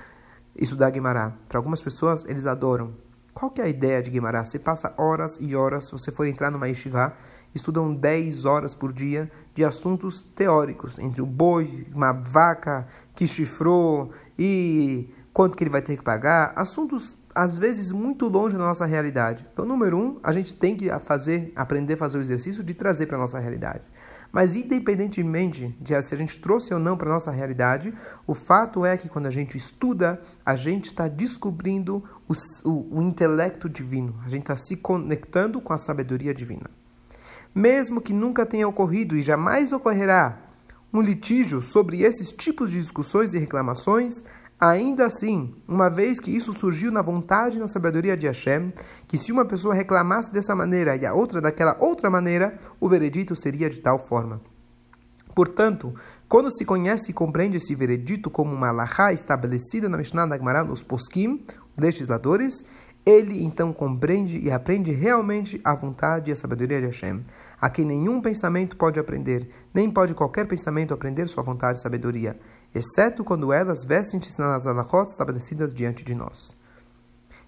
estudar 0.56 0.88
Guimará. 0.90 1.34
Para 1.46 1.58
algumas 1.58 1.82
pessoas, 1.82 2.24
eles 2.24 2.46
adoram. 2.46 2.94
Qual 3.34 3.50
que 3.50 3.60
é 3.60 3.64
a 3.64 3.68
ideia 3.68 4.02
de 4.02 4.10
Guimará? 4.10 4.44
Você 4.44 4.58
passa 4.58 4.94
horas 4.96 5.38
e 5.40 5.54
horas, 5.54 5.86
se 5.86 5.92
você 5.92 6.10
for 6.10 6.26
entrar 6.26 6.50
numa 6.50 6.68
yeshiva, 6.68 7.14
estudam 7.54 7.94
10 7.94 8.46
horas 8.46 8.74
por 8.74 8.92
dia 8.92 9.30
de 9.54 9.62
assuntos 9.62 10.22
teóricos, 10.34 10.98
entre 10.98 11.20
o 11.20 11.26
boi, 11.26 11.86
uma 11.94 12.12
vaca 12.12 12.88
que 13.14 13.26
chifrou 13.26 14.10
e 14.38 15.12
quanto 15.32 15.56
que 15.56 15.62
ele 15.62 15.70
vai 15.70 15.82
ter 15.82 15.96
que 15.96 16.02
pagar, 16.02 16.52
assuntos 16.56 17.16
às 17.38 17.56
vezes 17.56 17.92
muito 17.92 18.26
longe 18.26 18.56
da 18.56 18.64
nossa 18.64 18.84
realidade. 18.84 19.46
Então, 19.52 19.64
número 19.64 19.96
um, 19.96 20.18
a 20.24 20.32
gente 20.32 20.52
tem 20.52 20.74
que 20.74 20.90
fazer, 20.98 21.52
aprender 21.54 21.94
a 21.94 21.96
fazer 21.96 22.18
o 22.18 22.20
exercício 22.20 22.64
de 22.64 22.74
trazer 22.74 23.06
para 23.06 23.16
a 23.16 23.20
nossa 23.20 23.38
realidade. 23.38 23.84
Mas, 24.32 24.56
independentemente 24.56 25.68
de 25.80 26.02
se 26.02 26.12
a 26.16 26.18
gente 26.18 26.36
trouxe 26.40 26.74
ou 26.74 26.80
não 26.80 26.96
para 26.96 27.08
a 27.08 27.12
nossa 27.12 27.30
realidade, 27.30 27.94
o 28.26 28.34
fato 28.34 28.84
é 28.84 28.96
que 28.96 29.08
quando 29.08 29.26
a 29.26 29.30
gente 29.30 29.56
estuda, 29.56 30.20
a 30.44 30.56
gente 30.56 30.86
está 30.86 31.06
descobrindo 31.06 32.02
o, 32.28 32.34
o, 32.68 32.98
o 32.98 33.02
intelecto 33.02 33.68
divino, 33.68 34.16
a 34.26 34.28
gente 34.28 34.42
está 34.42 34.56
se 34.56 34.76
conectando 34.76 35.60
com 35.60 35.72
a 35.72 35.78
sabedoria 35.78 36.34
divina. 36.34 36.68
Mesmo 37.54 38.00
que 38.00 38.12
nunca 38.12 38.44
tenha 38.44 38.66
ocorrido 38.66 39.16
e 39.16 39.22
jamais 39.22 39.72
ocorrerá 39.72 40.40
um 40.92 41.00
litígio 41.00 41.62
sobre 41.62 42.02
esses 42.02 42.32
tipos 42.32 42.68
de 42.68 42.80
discussões 42.80 43.32
e 43.32 43.38
reclamações, 43.38 44.24
Ainda 44.60 45.06
assim, 45.06 45.54
uma 45.68 45.88
vez 45.88 46.18
que 46.18 46.36
isso 46.36 46.52
surgiu 46.52 46.90
na 46.90 47.00
vontade 47.00 47.56
e 47.56 47.60
na 47.60 47.68
sabedoria 47.68 48.16
de 48.16 48.26
Hashem, 48.26 48.72
que 49.06 49.16
se 49.16 49.30
uma 49.30 49.44
pessoa 49.44 49.72
reclamasse 49.72 50.32
dessa 50.32 50.52
maneira 50.52 50.96
e 50.96 51.06
a 51.06 51.14
outra 51.14 51.40
daquela 51.40 51.76
outra 51.78 52.10
maneira, 52.10 52.58
o 52.80 52.88
veredito 52.88 53.36
seria 53.36 53.70
de 53.70 53.78
tal 53.78 54.00
forma. 54.00 54.40
Portanto, 55.32 55.94
quando 56.28 56.50
se 56.50 56.64
conhece 56.64 57.12
e 57.12 57.14
compreende 57.14 57.58
esse 57.58 57.72
veredito 57.72 58.28
como 58.28 58.52
uma 58.52 58.70
alahá 58.70 59.12
estabelecida 59.12 59.88
na 59.88 59.96
Mishnah 59.96 60.26
Nagmará 60.26 60.64
nos 60.64 60.82
poskim, 60.82 61.46
legisladores, 61.76 62.64
ele 63.06 63.44
então 63.44 63.72
compreende 63.72 64.40
e 64.40 64.50
aprende 64.50 64.90
realmente 64.90 65.60
a 65.62 65.72
vontade 65.72 66.30
e 66.30 66.32
a 66.32 66.36
sabedoria 66.36 66.80
de 66.80 66.86
Hashem, 66.86 67.24
a 67.60 67.70
quem 67.70 67.84
nenhum 67.84 68.20
pensamento 68.20 68.76
pode 68.76 68.98
aprender, 68.98 69.48
nem 69.72 69.88
pode 69.88 70.14
qualquer 70.14 70.48
pensamento 70.48 70.92
aprender 70.92 71.28
sua 71.28 71.44
vontade 71.44 71.78
e 71.78 71.80
sabedoria 71.80 72.36
exceto 72.74 73.24
quando 73.24 73.52
elas 73.52 73.84
vestem-se 73.84 74.38
nas 74.38 74.66
alahot 74.66 75.10
estabelecidas 75.10 75.72
diante 75.72 76.04
de 76.04 76.14
nós. 76.14 76.56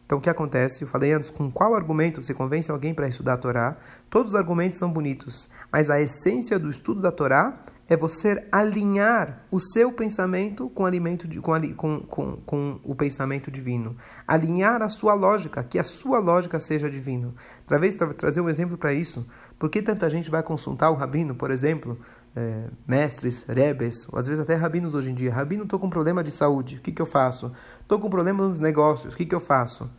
Então, 0.04 0.18
o 0.18 0.20
que 0.20 0.28
acontece? 0.28 0.82
Eu 0.82 0.88
falei 0.88 1.12
antes, 1.12 1.30
com 1.30 1.48
qual 1.50 1.72
argumento 1.74 2.20
você 2.20 2.34
convence 2.34 2.68
alguém 2.68 2.92
para 2.92 3.06
estudar 3.06 3.34
a 3.34 3.38
Torá? 3.38 3.76
Todos 4.10 4.32
os 4.32 4.38
argumentos 4.38 4.76
são 4.76 4.90
bonitos, 4.90 5.48
mas 5.70 5.88
a 5.88 6.00
essência 6.00 6.58
do 6.58 6.68
estudo 6.68 7.00
da 7.00 7.12
Torá 7.12 7.64
é 7.90 7.96
você 7.96 8.46
alinhar 8.52 9.42
o 9.50 9.58
seu 9.58 9.92
pensamento 9.92 10.68
com, 10.70 10.86
alimento 10.86 11.26
de, 11.26 11.40
com, 11.40 11.74
com, 11.74 12.00
com, 12.00 12.36
com 12.46 12.80
o 12.84 12.94
pensamento 12.94 13.50
divino. 13.50 13.96
Alinhar 14.26 14.80
a 14.80 14.88
sua 14.88 15.12
lógica, 15.12 15.62
que 15.64 15.76
a 15.76 15.82
sua 15.82 16.20
lógica 16.20 16.60
seja 16.60 16.88
divina. 16.88 17.34
Talvez 17.66 17.96
trazer 18.16 18.40
um 18.40 18.48
exemplo 18.48 18.78
para 18.78 18.92
isso. 18.92 19.26
Por 19.58 19.68
que 19.68 19.82
tanta 19.82 20.08
gente 20.08 20.30
vai 20.30 20.42
consultar 20.42 20.90
o 20.90 20.94
rabino, 20.94 21.34
por 21.34 21.50
exemplo, 21.50 21.98
é, 22.34 22.64
mestres, 22.86 23.44
rebes, 23.48 24.06
ou 24.10 24.18
às 24.18 24.26
vezes 24.26 24.42
até 24.42 24.54
rabinos 24.54 24.94
hoje 24.94 25.10
em 25.10 25.14
dia. 25.14 25.32
Rabino, 25.32 25.64
estou 25.64 25.78
com 25.78 25.90
problema 25.90 26.22
de 26.22 26.30
saúde, 26.30 26.76
o 26.76 26.80
que, 26.80 26.92
que 26.92 27.02
eu 27.02 27.06
faço? 27.06 27.52
Estou 27.80 27.98
com 27.98 28.08
problema 28.08 28.46
nos 28.46 28.60
negócios, 28.60 29.14
o 29.14 29.16
que, 29.16 29.26
que 29.26 29.34
eu 29.34 29.40
faço? 29.40 29.90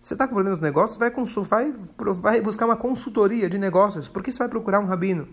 Você 0.00 0.14
está 0.14 0.26
com 0.26 0.34
problema 0.34 0.54
nos 0.54 0.62
negócios, 0.62 0.98
vai, 0.98 1.10
vai, 1.10 1.72
vai 2.14 2.40
buscar 2.40 2.66
uma 2.66 2.76
consultoria 2.76 3.48
de 3.48 3.58
negócios. 3.58 4.08
Por 4.08 4.22
que 4.22 4.30
você 4.30 4.38
vai 4.38 4.48
procurar 4.48 4.80
um 4.80 4.86
rabino? 4.86 5.28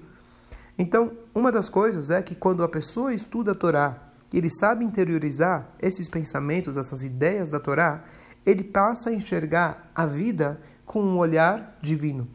Então, 0.77 1.11
uma 1.33 1.51
das 1.51 1.69
coisas 1.69 2.09
é 2.09 2.21
que 2.21 2.35
quando 2.35 2.63
a 2.63 2.67
pessoa 2.67 3.13
estuda 3.13 3.51
a 3.51 3.55
Torá, 3.55 3.97
ele 4.33 4.49
sabe 4.49 4.83
interiorizar 4.83 5.69
esses 5.79 6.09
pensamentos, 6.09 6.75
essas 6.75 7.03
ideias 7.03 7.49
da 7.49 7.59
Torá, 7.59 8.03
ele 8.45 8.63
passa 8.63 9.09
a 9.09 9.13
enxergar 9.13 9.89
a 9.95 10.05
vida 10.05 10.59
com 10.85 11.01
um 11.01 11.17
olhar 11.17 11.77
divino. 11.81 12.27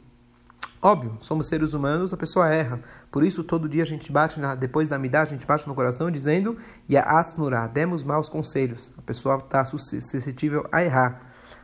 Óbvio, 0.83 1.15
somos 1.21 1.47
seres 1.47 1.75
humanos, 1.75 2.15
a 2.15 2.17
pessoa 2.17 2.49
erra. 2.49 2.81
Por 3.11 3.23
isso, 3.23 3.45
todo 3.45 3.69
dia 3.69 3.83
a 3.83 3.87
gente 3.87 4.11
bate, 4.11 4.41
na, 4.41 4.55
depois 4.55 4.89
da 4.89 4.99
midá, 4.99 5.21
a 5.21 5.27
gente 5.27 5.47
bate 5.47 5.69
no 5.69 5.75
coração 5.75 6.11
dizendo 6.11 6.57
Ya'atnurá, 6.89 7.67
demos 7.67 8.03
maus 8.03 8.31
conselhos. 8.31 8.91
A 8.97 9.03
pessoa 9.03 9.37
está 9.37 9.63
suscetível 9.63 10.67
a 10.73 10.83
errar. 10.83 11.21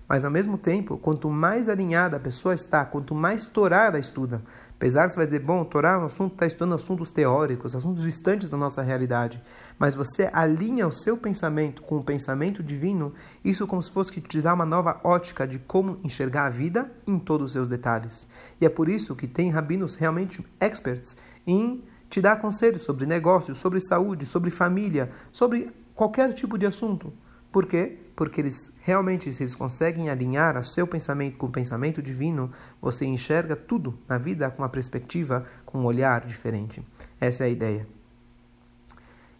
Mas, 0.06 0.22
ao 0.22 0.30
mesmo 0.30 0.58
tempo, 0.58 0.98
quanto 0.98 1.30
mais 1.30 1.66
alinhada 1.66 2.18
a 2.18 2.20
pessoa 2.20 2.54
está, 2.54 2.84
quanto 2.84 3.14
mais 3.14 3.46
torada 3.46 3.98
estuda, 3.98 4.42
Apesar 4.76 5.06
que 5.06 5.14
você 5.14 5.16
vai 5.16 5.26
dizer, 5.26 5.40
bom, 5.40 5.64
Torá 5.64 5.92
é 5.92 5.96
um 5.96 6.04
assunto 6.04 6.32
está 6.34 6.46
estudando 6.46 6.74
assuntos 6.74 7.10
teóricos, 7.10 7.74
assuntos 7.74 8.02
distantes 8.02 8.50
da 8.50 8.58
nossa 8.58 8.82
realidade, 8.82 9.42
mas 9.78 9.94
você 9.94 10.28
alinha 10.30 10.86
o 10.86 10.92
seu 10.92 11.16
pensamento 11.16 11.80
com 11.80 11.96
o 11.96 12.04
pensamento 12.04 12.62
divino, 12.62 13.14
isso 13.42 13.66
como 13.66 13.82
se 13.82 13.90
fosse 13.90 14.12
que 14.12 14.20
te 14.20 14.42
dá 14.42 14.52
uma 14.52 14.66
nova 14.66 15.00
ótica 15.02 15.46
de 15.46 15.58
como 15.58 15.98
enxergar 16.04 16.44
a 16.44 16.50
vida 16.50 16.92
em 17.06 17.18
todos 17.18 17.46
os 17.46 17.52
seus 17.52 17.70
detalhes. 17.70 18.28
E 18.60 18.66
é 18.66 18.68
por 18.68 18.86
isso 18.86 19.16
que 19.16 19.26
tem 19.26 19.50
rabinos 19.50 19.94
realmente 19.94 20.44
experts 20.60 21.16
em 21.46 21.82
te 22.10 22.20
dar 22.20 22.36
conselhos 22.36 22.82
sobre 22.82 23.06
negócios, 23.06 23.56
sobre 23.56 23.80
saúde, 23.80 24.26
sobre 24.26 24.50
família, 24.50 25.10
sobre 25.32 25.72
qualquer 25.94 26.34
tipo 26.34 26.58
de 26.58 26.66
assunto. 26.66 27.10
Por 27.52 27.66
quê? 27.66 27.98
Porque 28.14 28.40
eles 28.40 28.72
realmente, 28.80 29.32
se 29.32 29.42
eles 29.42 29.54
conseguem 29.54 30.08
alinhar 30.08 30.58
o 30.58 30.64
seu 30.64 30.86
pensamento 30.86 31.36
com 31.36 31.46
o 31.46 31.52
pensamento 31.52 32.02
divino, 32.02 32.50
você 32.80 33.04
enxerga 33.04 33.54
tudo 33.54 33.98
na 34.08 34.18
vida 34.18 34.50
com 34.50 34.62
uma 34.62 34.68
perspectiva, 34.68 35.46
com 35.64 35.78
um 35.78 35.84
olhar 35.84 36.26
diferente. 36.26 36.82
Essa 37.20 37.44
é 37.44 37.46
a 37.46 37.50
ideia. 37.50 37.86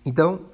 Então, 0.05 0.47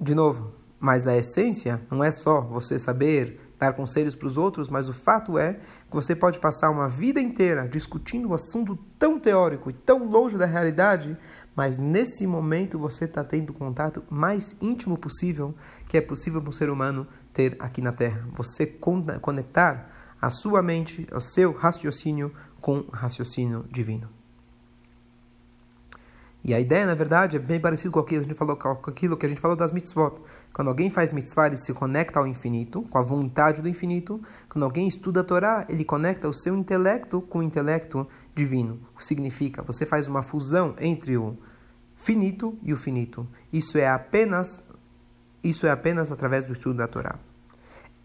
de 0.00 0.14
novo, 0.14 0.52
mas 0.80 1.06
a 1.06 1.16
essência 1.16 1.80
não 1.90 2.02
é 2.02 2.12
só 2.12 2.40
você 2.40 2.78
saber 2.78 3.40
dar 3.58 3.72
conselhos 3.72 4.14
para 4.14 4.28
os 4.28 4.36
outros, 4.36 4.68
mas 4.68 4.88
o 4.88 4.92
fato 4.92 5.36
é 5.36 5.54
que 5.54 5.94
você 5.94 6.14
pode 6.14 6.38
passar 6.38 6.70
uma 6.70 6.88
vida 6.88 7.20
inteira 7.20 7.66
discutindo 7.68 8.28
um 8.28 8.34
assunto 8.34 8.78
tão 8.98 9.18
teórico 9.18 9.70
e 9.70 9.72
tão 9.72 10.08
longe 10.08 10.38
da 10.38 10.46
realidade, 10.46 11.16
mas 11.58 11.76
nesse 11.76 12.24
momento 12.24 12.78
você 12.78 13.04
está 13.04 13.24
tendo 13.24 13.50
o 13.50 13.52
contato 13.52 14.04
mais 14.08 14.54
íntimo 14.60 14.96
possível 14.96 15.56
que 15.88 15.98
é 15.98 16.00
possível 16.00 16.40
para 16.40 16.50
um 16.50 16.52
ser 16.52 16.70
humano 16.70 17.04
ter 17.32 17.56
aqui 17.58 17.82
na 17.82 17.90
Terra. 17.90 18.24
Você 18.36 18.64
conectar 18.64 19.90
a 20.22 20.30
sua 20.30 20.62
mente, 20.62 21.08
o 21.12 21.20
seu 21.20 21.50
raciocínio 21.50 22.32
com 22.60 22.78
o 22.78 22.90
raciocínio 22.92 23.64
divino. 23.72 24.08
E 26.44 26.54
a 26.54 26.60
ideia, 26.60 26.86
na 26.86 26.94
verdade, 26.94 27.36
é 27.36 27.40
bem 27.40 27.60
parecido 27.60 27.90
com 27.90 27.98
aquilo 27.98 28.22
que 28.22 28.26
a 28.26 28.28
gente 28.28 28.38
falou, 28.38 28.56
com 28.56 28.90
aquilo 28.90 29.16
que 29.16 29.26
a 29.26 29.28
gente 29.28 29.40
falou 29.40 29.56
das 29.56 29.72
mitzvot. 29.72 30.20
Quando 30.52 30.68
alguém 30.68 30.90
faz 30.90 31.12
mitzvah, 31.12 31.48
ele 31.48 31.56
se 31.56 31.74
conecta 31.74 32.20
ao 32.20 32.26
infinito, 32.28 32.82
com 32.82 32.98
a 32.98 33.02
vontade 33.02 33.60
do 33.60 33.68
infinito. 33.68 34.22
Quando 34.48 34.62
alguém 34.62 34.86
estuda 34.86 35.22
a 35.22 35.24
Torá, 35.24 35.66
ele 35.68 35.84
conecta 35.84 36.28
o 36.28 36.32
seu 36.32 36.56
intelecto 36.56 37.20
com 37.20 37.40
o 37.40 37.42
intelecto 37.42 38.06
divino. 38.38 38.80
Significa? 38.98 39.62
Você 39.62 39.84
faz 39.84 40.08
uma 40.08 40.22
fusão 40.22 40.74
entre 40.78 41.16
o 41.16 41.36
finito 41.94 42.56
e 42.62 42.72
o 42.72 42.76
finito. 42.76 43.26
Isso 43.52 43.76
é 43.76 43.88
apenas 43.88 44.66
isso 45.42 45.66
é 45.66 45.70
apenas 45.70 46.10
através 46.10 46.44
do 46.44 46.52
estudo 46.52 46.78
da 46.78 46.88
Torá. 46.88 47.16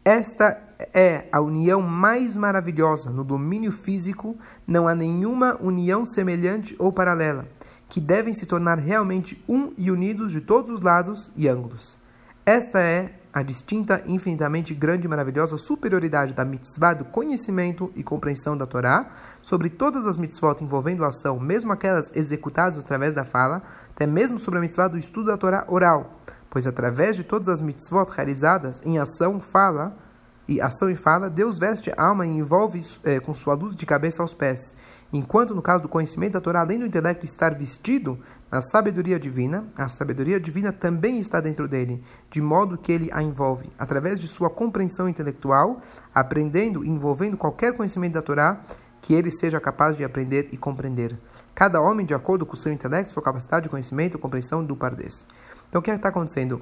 Esta 0.06 0.62
é 0.94 1.28
a 1.32 1.40
união 1.40 1.82
mais 1.82 2.36
maravilhosa 2.36 3.10
no 3.10 3.24
domínio 3.24 3.72
físico, 3.72 4.38
não 4.68 4.88
há 4.88 4.94
nenhuma 4.94 5.58
união 5.62 6.06
semelhante 6.06 6.76
ou 6.78 6.92
paralela, 6.92 7.48
que 7.90 8.02
devem 8.02 8.34
se 8.34 8.46
tornar 8.46 8.78
realmente 8.78 9.42
um 9.48 9.74
e 9.78 9.90
unidos 9.90 10.32
de 10.32 10.42
todos 10.42 10.70
os 10.70 10.82
lados 10.82 11.32
e 11.36 11.48
ângulos. 11.48 11.98
Esta 12.46 12.82
é 12.82 13.14
a 13.34 13.42
distinta, 13.42 14.04
infinitamente 14.06 14.76
grande 14.76 15.08
e 15.08 15.10
maravilhosa 15.10 15.58
superioridade 15.58 16.34
da 16.34 16.46
mitzvah 16.46 16.94
do 16.94 17.04
conhecimento 17.04 17.92
e 17.96 18.04
compreensão 18.04 18.56
da 18.56 18.68
Torá 18.68 19.10
sobre 19.42 19.72
todas 19.72 20.06
as 20.06 20.18
mitzvot 20.18 20.64
envolvendo 20.64 21.04
a 21.04 21.08
ação, 21.08 21.40
mesmo 21.40 21.72
aquelas 21.72 22.12
executadas 22.16 22.78
através 22.78 23.12
da 23.12 23.26
fala, 23.26 23.64
até 23.90 24.06
mesmo 24.06 24.38
sobre 24.38 24.60
a 24.60 24.62
mitzvah 24.62 24.88
do 24.88 25.00
estudo 25.00 25.28
da 25.28 25.38
Torá 25.38 25.66
oral, 25.68 26.22
pois 26.48 26.68
através 26.68 27.16
de 27.16 27.24
todas 27.24 27.50
as 27.50 27.60
mitzvot 27.60 28.12
realizadas 28.12 28.80
em 28.86 29.00
ação, 29.00 29.40
fala 29.40 29.98
e 30.48 30.62
ação 30.62 30.90
e 30.90 30.96
fala, 30.96 31.30
Deus 31.30 31.58
veste 31.58 31.92
a 31.98 32.04
alma 32.04 32.28
e 32.28 32.30
envolve 32.30 32.86
é, 33.04 33.20
com 33.20 33.34
sua 33.34 33.56
luz 33.56 33.76
de 33.76 33.86
cabeça 33.86 34.22
aos 34.22 34.34
pés. 34.34 34.76
Enquanto 35.12 35.56
no 35.56 35.62
caso 35.62 35.84
do 35.84 35.90
conhecimento 35.90 36.34
da 36.34 36.42
Torá, 36.42 36.62
além 36.62 36.80
do 36.80 36.86
intelecto 36.86 37.26
estar 37.26 37.56
vestido 37.56 38.20
na 38.54 38.62
sabedoria 38.62 39.20
divina, 39.20 39.66
a 39.76 39.88
sabedoria 39.88 40.40
divina 40.40 40.72
também 40.72 41.18
está 41.18 41.42
dentro 41.42 41.68
dele, 41.68 42.04
de 42.30 42.40
modo 42.40 42.78
que 42.78 42.92
ele 42.92 43.10
a 43.12 43.24
envolve, 43.24 43.68
através 43.80 44.20
de 44.20 44.28
sua 44.28 44.48
compreensão 44.48 45.10
intelectual, 45.10 45.82
aprendendo 46.14 46.86
e 46.86 46.88
envolvendo 46.88 47.36
qualquer 47.36 47.76
conhecimento 47.76 48.14
da 48.14 48.22
Torá 48.22 48.62
que 49.02 49.16
ele 49.16 49.32
seja 49.32 49.60
capaz 49.60 49.98
de 49.98 50.04
aprender 50.04 50.50
e 50.52 50.58
compreender. 50.58 51.18
Cada 51.56 51.82
homem 51.82 52.06
de 52.06 52.14
acordo 52.14 52.46
com 52.46 52.54
o 52.54 52.56
seu 52.56 52.72
intelecto, 52.72 53.12
sua 53.12 53.24
capacidade 53.24 53.64
de 53.64 53.70
conhecimento 53.70 54.18
e 54.18 54.22
compreensão 54.22 54.64
do 54.64 54.76
Pardes. 54.76 55.26
Então 55.68 55.82
o 55.82 55.84
que 55.84 55.90
é 55.90 55.96
está 55.96 56.10
acontecendo? 56.10 56.62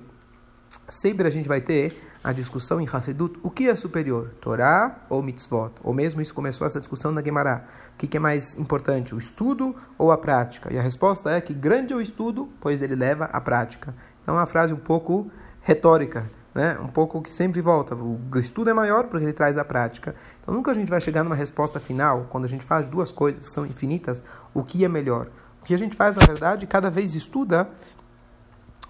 Sempre 0.87 1.27
a 1.27 1.31
gente 1.31 1.47
vai 1.47 1.61
ter 1.61 1.95
a 2.23 2.31
discussão 2.31 2.79
em 2.79 2.87
Hassedut, 2.87 3.39
o 3.41 3.49
que 3.49 3.67
é 3.67 3.75
superior, 3.75 4.31
Torá 4.39 5.05
ou 5.09 5.23
Mitzvot? 5.23 5.71
Ou 5.83 5.93
mesmo 5.93 6.21
isso 6.21 6.33
começou 6.33 6.67
essa 6.67 6.79
discussão 6.79 7.11
na 7.11 7.21
Gemara. 7.21 7.65
O 7.93 7.97
que 7.97 8.15
é 8.15 8.19
mais 8.19 8.57
importante, 8.57 9.15
o 9.15 9.17
estudo 9.17 9.75
ou 9.97 10.11
a 10.11 10.17
prática? 10.17 10.71
E 10.71 10.77
a 10.77 10.81
resposta 10.81 11.31
é 11.31 11.41
que 11.41 11.53
grande 11.53 11.93
é 11.93 11.95
o 11.95 12.01
estudo, 12.01 12.49
pois 12.59 12.81
ele 12.81 12.95
leva 12.95 13.25
à 13.25 13.41
prática. 13.41 13.93
Então 14.21 14.35
é 14.35 14.39
uma 14.39 14.45
frase 14.45 14.73
um 14.73 14.77
pouco 14.77 15.31
retórica, 15.61 16.29
né? 16.53 16.77
um 16.79 16.87
pouco 16.87 17.21
que 17.21 17.31
sempre 17.31 17.61
volta. 17.61 17.95
O 17.95 18.19
estudo 18.37 18.69
é 18.69 18.73
maior 18.73 19.05
porque 19.05 19.25
ele 19.25 19.33
traz 19.33 19.57
a 19.57 19.65
prática. 19.65 20.15
Então 20.41 20.53
nunca 20.53 20.71
a 20.71 20.73
gente 20.73 20.89
vai 20.89 21.01
chegar 21.01 21.23
numa 21.23 21.35
resposta 21.35 21.79
final, 21.79 22.27
quando 22.29 22.45
a 22.45 22.47
gente 22.47 22.65
faz 22.65 22.87
duas 22.87 23.11
coisas 23.11 23.47
que 23.47 23.53
são 23.53 23.65
infinitas, 23.65 24.21
o 24.53 24.63
que 24.63 24.85
é 24.85 24.89
melhor. 24.89 25.27
O 25.61 25.63
que 25.63 25.73
a 25.73 25.77
gente 25.77 25.95
faz, 25.95 26.15
na 26.15 26.25
verdade, 26.25 26.65
cada 26.65 26.89
vez 26.89 27.13
estuda 27.13 27.69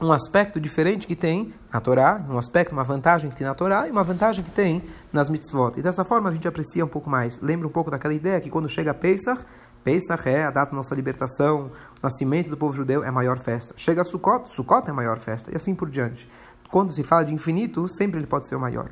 um 0.02 0.12
aspecto 0.12 0.60
diferente 0.60 1.06
que 1.06 1.16
tem 1.16 1.54
na 1.72 1.80
Torá, 1.80 2.26
um 2.28 2.38
aspecto, 2.38 2.74
uma 2.74 2.84
vantagem 2.84 3.30
que 3.30 3.36
tem 3.36 3.46
na 3.46 3.54
Torá 3.54 3.88
e 3.88 3.92
uma 3.92 4.04
vantagem 4.04 4.44
que 4.44 4.50
tem 4.50 4.84
nas 5.14 5.30
mitzvot. 5.30 5.78
E 5.78 5.82
dessa 5.82 6.04
forma 6.04 6.30
a 6.30 6.34
gente 6.34 6.48
aprecia 6.48 6.84
um 6.84 6.88
pouco 6.88 7.08
mais. 7.08 7.40
Lembra 7.40 7.68
um 7.68 7.72
pouco 7.72 7.92
daquela 7.92 8.14
ideia 8.14 8.42
que 8.42 8.50
quando 8.50 8.68
chega 8.68 8.96
Pesach, 8.96 9.46
Pesach 9.84 10.28
é 10.28 10.46
a 10.46 10.52
data 10.52 10.72
da 10.72 10.78
nossa 10.78 10.96
libertação, 10.96 11.68
o 12.00 12.04
nascimento 12.04 12.50
do 12.50 12.58
povo 12.58 12.76
judeu 12.76 13.04
é 13.04 13.08
a 13.10 13.12
maior 13.12 13.38
festa. 13.38 13.76
Chega 13.78 14.04
Sukkot, 14.04 14.50
Sukkot 14.50 14.88
é 14.88 14.92
a 14.92 14.94
maior 14.94 15.20
festa, 15.20 15.52
e 15.52 15.56
assim 15.56 15.76
por 15.76 15.90
diante. 15.90 16.28
Quando 16.72 16.92
se 16.92 17.04
fala 17.04 17.24
de 17.24 17.34
infinito, 17.34 17.88
sempre 17.88 18.20
ele 18.20 18.28
pode 18.28 18.48
ser 18.48 18.56
o 18.56 18.60
maior. 18.60 18.90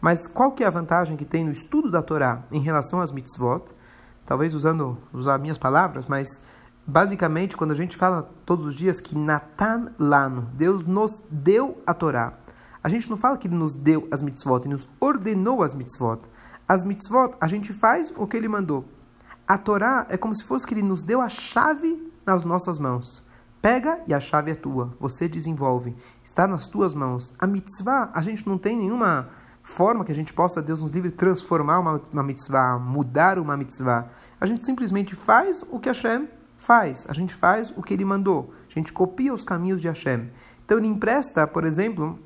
Mas 0.00 0.26
qual 0.26 0.52
que 0.52 0.64
é 0.64 0.66
a 0.66 0.70
vantagem 0.70 1.16
que 1.16 1.24
tem 1.24 1.44
no 1.44 1.50
estudo 1.50 1.90
da 1.90 2.00
Torá 2.00 2.44
em 2.50 2.60
relação 2.60 3.00
às 3.00 3.12
mitzvot? 3.12 3.64
Talvez 4.24 4.54
usando 4.54 4.96
usar 5.12 5.38
minhas 5.38 5.58
palavras, 5.58 6.06
mas 6.06 6.42
basicamente, 6.86 7.56
quando 7.56 7.72
a 7.72 7.74
gente 7.74 7.96
fala 7.96 8.30
todos 8.44 8.64
os 8.64 8.74
dias 8.74 9.00
que 9.00 9.16
Natan 9.16 9.92
Lano, 9.98 10.48
Deus 10.54 10.82
nos 10.82 11.22
deu 11.30 11.82
a 11.86 11.92
Torá, 11.92 12.34
a 12.82 12.88
gente 12.88 13.10
não 13.10 13.16
fala 13.16 13.36
que 13.36 13.48
Ele 13.48 13.56
nos 13.56 13.74
deu 13.74 14.06
as 14.12 14.22
mitzvot, 14.22 14.60
Ele 14.60 14.74
nos 14.74 14.88
ordenou 15.00 15.62
as 15.62 15.74
mitzvot. 15.74 16.20
As 16.68 16.84
mitzvot, 16.84 17.34
a 17.40 17.48
gente 17.48 17.72
faz 17.72 18.12
o 18.16 18.26
que 18.26 18.36
Ele 18.36 18.46
mandou. 18.46 18.84
A 19.46 19.58
Torá 19.58 20.06
é 20.08 20.16
como 20.16 20.34
se 20.34 20.44
fosse 20.44 20.64
que 20.64 20.72
Ele 20.72 20.82
nos 20.82 21.02
deu 21.02 21.20
a 21.20 21.28
chave 21.28 22.12
nas 22.24 22.44
nossas 22.44 22.78
mãos. 22.78 23.26
Pega 23.60 24.00
e 24.06 24.14
a 24.14 24.20
chave 24.20 24.52
é 24.52 24.54
tua. 24.54 24.94
Você 25.00 25.28
desenvolve. 25.28 25.96
Está 26.22 26.46
nas 26.46 26.68
tuas 26.68 26.94
mãos. 26.94 27.34
A 27.38 27.46
mitzvah, 27.46 28.10
a 28.14 28.22
gente 28.22 28.46
não 28.46 28.56
tem 28.56 28.76
nenhuma 28.76 29.30
forma 29.64 30.04
que 30.04 30.12
a 30.12 30.14
gente 30.14 30.32
possa, 30.32 30.62
Deus 30.62 30.80
nos 30.80 30.92
livre, 30.92 31.10
transformar 31.10 31.80
uma, 31.80 32.00
uma 32.12 32.22
mitzvah, 32.22 32.78
mudar 32.78 33.36
uma 33.36 33.56
mitzvah. 33.56 34.08
A 34.40 34.46
gente 34.46 34.64
simplesmente 34.64 35.16
faz 35.16 35.64
o 35.68 35.80
que 35.80 35.88
Hashem 35.88 36.28
faz. 36.66 37.06
A 37.08 37.12
gente 37.12 37.32
faz 37.32 37.72
o 37.76 37.82
que 37.82 37.94
ele 37.94 38.04
mandou. 38.04 38.52
A 38.68 38.74
gente 38.74 38.92
copia 38.92 39.32
os 39.32 39.44
caminhos 39.44 39.80
de 39.80 39.88
Hashem. 39.88 40.28
Então 40.64 40.78
ele 40.78 40.88
empresta, 40.88 41.46
por 41.46 41.64
exemplo, 41.64 42.18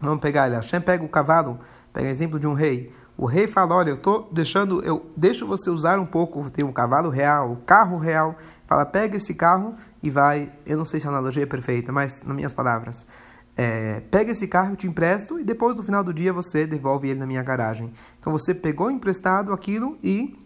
vamos 0.00 0.20
pegar 0.20 0.46
ele, 0.46 0.54
Hashem 0.54 0.80
pega 0.80 1.04
o 1.04 1.08
cavalo, 1.08 1.58
pega 1.92 2.06
o 2.06 2.10
exemplo 2.10 2.38
de 2.38 2.46
um 2.46 2.54
rei. 2.54 2.94
O 3.18 3.26
rei 3.26 3.46
fala, 3.46 3.74
olha, 3.74 3.90
eu 3.90 3.96
tô 3.96 4.28
deixando, 4.30 4.84
eu 4.84 5.10
deixo 5.16 5.46
você 5.46 5.68
usar 5.68 5.98
um 5.98 6.06
pouco, 6.06 6.48
tem 6.50 6.64
um 6.64 6.72
cavalo 6.72 7.08
real, 7.08 7.52
o 7.52 7.56
carro 7.56 7.98
real. 7.98 8.36
Fala, 8.66 8.84
pega 8.84 9.16
esse 9.16 9.34
carro 9.34 9.74
e 10.02 10.10
vai. 10.10 10.52
Eu 10.64 10.76
não 10.76 10.84
sei 10.84 11.00
se 11.00 11.06
a 11.06 11.10
analogia 11.10 11.42
é 11.42 11.46
perfeita, 11.46 11.90
mas 11.90 12.22
nas 12.22 12.36
minhas 12.36 12.52
palavras. 12.52 13.06
É, 13.56 14.00
pega 14.10 14.32
esse 14.32 14.46
carro, 14.46 14.72
eu 14.72 14.76
te 14.76 14.86
empresto 14.86 15.40
e 15.40 15.44
depois 15.44 15.74
no 15.74 15.82
final 15.82 16.04
do 16.04 16.12
dia 16.12 16.30
você 16.30 16.66
devolve 16.66 17.08
ele 17.08 17.18
na 17.18 17.26
minha 17.26 17.42
garagem. 17.42 17.90
Então 18.20 18.30
você 18.30 18.54
pegou 18.54 18.90
emprestado 18.90 19.52
aquilo 19.52 19.96
e 20.02 20.45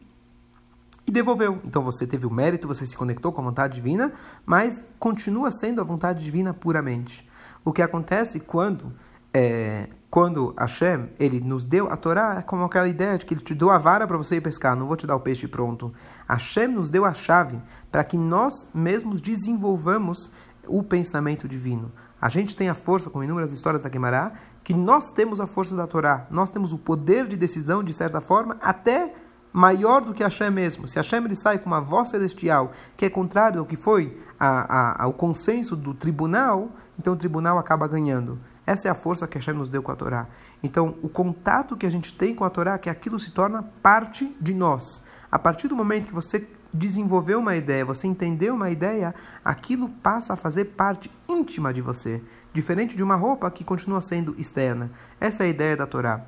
e 1.11 1.13
devolveu. 1.13 1.61
Então 1.65 1.83
você 1.83 2.07
teve 2.07 2.25
o 2.25 2.31
mérito, 2.31 2.69
você 2.69 2.87
se 2.87 2.97
conectou 2.97 3.33
com 3.33 3.41
a 3.41 3.45
vontade 3.45 3.75
divina, 3.75 4.13
mas 4.47 4.83
continua 4.99 5.51
sendo 5.51 5.81
a 5.81 5.85
vontade 5.85 6.25
divina 6.25 6.55
puramente. 6.55 7.29
O 7.65 7.73
que 7.73 7.83
acontece 7.83 8.39
quando 8.39 8.93
é, 9.35 9.89
quando 10.09 10.55
Hashem 10.57 11.09
ele 11.19 11.41
nos 11.41 11.65
deu 11.65 11.91
a 11.91 11.97
Torá, 11.97 12.37
é 12.39 12.43
como 12.43 12.65
aquela 12.65 12.89
ideia 12.89 13.19
de 13.19 13.27
que 13.27 13.35
ele 13.35 13.41
te 13.41 13.55
deu 13.55 13.71
a 13.71 13.79
vara 13.79 14.07
para 14.07 14.17
você 14.17 14.37
ir 14.37 14.41
pescar, 14.41 14.77
não 14.77 14.87
vou 14.87 14.97
te 14.97 15.07
dar 15.07 15.17
o 15.17 15.21
peixe 15.21 15.47
pronto. 15.47 15.93
Hashem 16.29 16.69
nos 16.69 16.89
deu 16.89 17.05
a 17.05 17.13
chave 17.13 17.61
para 17.91 18.05
que 18.05 18.17
nós 18.17 18.69
mesmos 18.73 19.21
desenvolvamos 19.21 20.31
o 20.67 20.83
pensamento 20.83 21.49
divino. 21.49 21.91
A 22.21 22.29
gente 22.29 22.55
tem 22.55 22.69
a 22.69 22.75
força, 22.75 23.11
com 23.11 23.25
inúmeras 23.25 23.53
histórias 23.53 23.83
da 23.83 23.91
Gemara, 23.91 24.33
que 24.63 24.75
nós 24.75 25.11
temos 25.11 25.41
a 25.41 25.47
força 25.47 25.75
da 25.75 25.87
Torá, 25.87 26.27
nós 26.31 26.51
temos 26.51 26.73
o 26.73 26.79
poder 26.79 27.27
de 27.27 27.37
decisão, 27.37 27.83
de 27.83 27.95
certa 27.95 28.21
forma, 28.21 28.59
até 28.61 29.13
maior 29.53 30.01
do 30.01 30.15
que 30.15 30.23
Hashem 30.23 30.51
mesmo. 30.51 30.87
Se 30.87 30.97
Hashem 30.97 31.25
ele 31.25 31.37
sai 31.37 31.59
com 31.59 31.67
uma 31.67 31.81
voz 31.81 32.09
celestial 32.09 32.73
que 32.97 33.05
é 33.05 33.11
contrário 33.11 33.61
ao 33.61 33.67
que 33.67 33.77
foi 33.77 34.17
a, 34.39 35.01
a, 35.01 35.05
ao 35.05 35.13
consenso 35.13 35.77
do 35.77 35.95
tribunal, 35.95 36.71
então 36.99 37.15
o 37.15 37.17
tribunal 37.17 37.59
acaba 37.59 37.89
ganhando. 37.89 38.39
Essa 38.67 38.89
é 38.89 38.91
a 38.91 38.95
força 38.95 39.27
que 39.27 39.37
Hashem 39.37 39.55
nos 39.55 39.69
deu 39.69 39.83
com 39.83 39.91
a 39.91 39.97
Torá. 39.97 40.27
Então, 40.63 40.95
o 41.03 41.09
contato 41.09 41.77
que 41.77 41.87
a 41.87 41.91
gente 41.91 42.15
tem 42.15 42.35
com 42.35 42.45
a 42.45 42.51
Torá, 42.51 42.79
que 42.79 42.89
aquilo 42.89 43.19
se 43.19 43.33
torna 43.33 43.65
parte 43.83 44.33
de 44.41 44.55
nós. 44.55 45.03
A 45.33 45.39
partir 45.39 45.67
do 45.67 45.75
momento 45.75 46.07
que 46.07 46.15
você 46.15 46.47
desenvolveu 46.73 47.41
uma 47.41 47.57
ideia, 47.57 47.85
você 47.85 48.07
entendeu 48.07 48.55
uma 48.55 48.71
ideia, 48.71 49.15
aquilo 49.45 49.89
passa 49.89 50.35
a 50.35 50.37
fazer 50.37 50.67
parte 50.67 51.11
íntima 51.29 51.75
de 51.75 51.81
você, 51.81 52.23
diferente 52.53 52.97
de 52.97 53.03
uma 53.03 53.17
roupa 53.17 53.51
que 53.51 53.65
continua 53.65 54.01
sendo 54.01 54.35
externa. 54.39 54.91
Essa 55.21 55.43
é 55.43 55.47
a 55.47 55.51
ideia 55.51 55.77
da 55.77 55.87
Torá. 55.87 56.21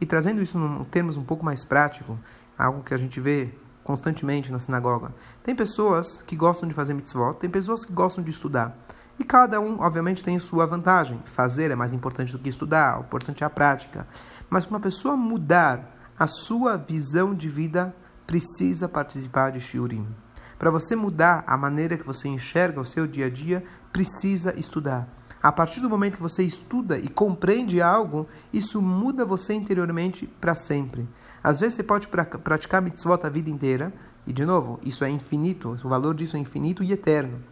E 0.00 0.06
trazendo 0.06 0.40
isso 0.40 0.56
em 0.56 0.84
termos 0.84 1.16
um 1.16 1.24
pouco 1.24 1.44
mais 1.44 1.64
práticos, 1.64 2.16
algo 2.58 2.82
que 2.82 2.92
a 2.92 2.98
gente 2.98 3.20
vê 3.20 3.54
constantemente 3.84 4.52
na 4.52 4.58
sinagoga. 4.58 5.14
Tem 5.42 5.54
pessoas 5.54 6.20
que 6.26 6.36
gostam 6.36 6.68
de 6.68 6.74
fazer 6.74 6.92
mitzvot, 6.92 7.38
tem 7.38 7.48
pessoas 7.48 7.84
que 7.84 7.92
gostam 7.92 8.22
de 8.22 8.30
estudar. 8.30 8.76
E 9.18 9.24
cada 9.24 9.60
um, 9.60 9.80
obviamente, 9.80 10.22
tem 10.22 10.38
sua 10.38 10.66
vantagem. 10.66 11.20
Fazer 11.24 11.70
é 11.70 11.74
mais 11.74 11.92
importante 11.92 12.32
do 12.32 12.38
que 12.38 12.48
estudar, 12.48 12.98
o 12.98 13.04
importante 13.04 13.42
é 13.42 13.46
a 13.46 13.50
prática. 13.50 14.06
Mas 14.50 14.66
para 14.66 14.74
uma 14.74 14.80
pessoa 14.80 15.16
mudar 15.16 15.96
a 16.18 16.26
sua 16.26 16.76
visão 16.76 17.34
de 17.34 17.48
vida, 17.48 17.94
precisa 18.26 18.88
participar 18.88 19.52
de 19.52 19.60
shiurim. 19.60 20.06
Para 20.58 20.70
você 20.70 20.96
mudar 20.96 21.44
a 21.46 21.56
maneira 21.56 21.96
que 21.96 22.06
você 22.06 22.28
enxerga 22.28 22.80
o 22.80 22.86
seu 22.86 23.06
dia 23.06 23.26
a 23.26 23.30
dia, 23.30 23.64
precisa 23.92 24.52
estudar. 24.58 25.08
A 25.40 25.52
partir 25.52 25.80
do 25.80 25.88
momento 25.88 26.16
que 26.16 26.22
você 26.22 26.42
estuda 26.42 26.98
e 26.98 27.08
compreende 27.08 27.80
algo, 27.80 28.28
isso 28.52 28.82
muda 28.82 29.24
você 29.24 29.54
interiormente 29.54 30.26
para 30.26 30.54
sempre. 30.54 31.08
Às 31.42 31.60
vezes 31.60 31.74
você 31.74 31.82
pode 31.82 32.08
praticar 32.08 32.82
mitzvot 32.82 33.20
a 33.24 33.28
vida 33.28 33.50
inteira, 33.50 33.92
e 34.26 34.32
de 34.32 34.44
novo, 34.44 34.78
isso 34.82 35.04
é 35.04 35.10
infinito, 35.10 35.78
o 35.82 35.88
valor 35.88 36.14
disso 36.14 36.36
é 36.36 36.40
infinito 36.40 36.82
e 36.82 36.92
eterno. 36.92 37.42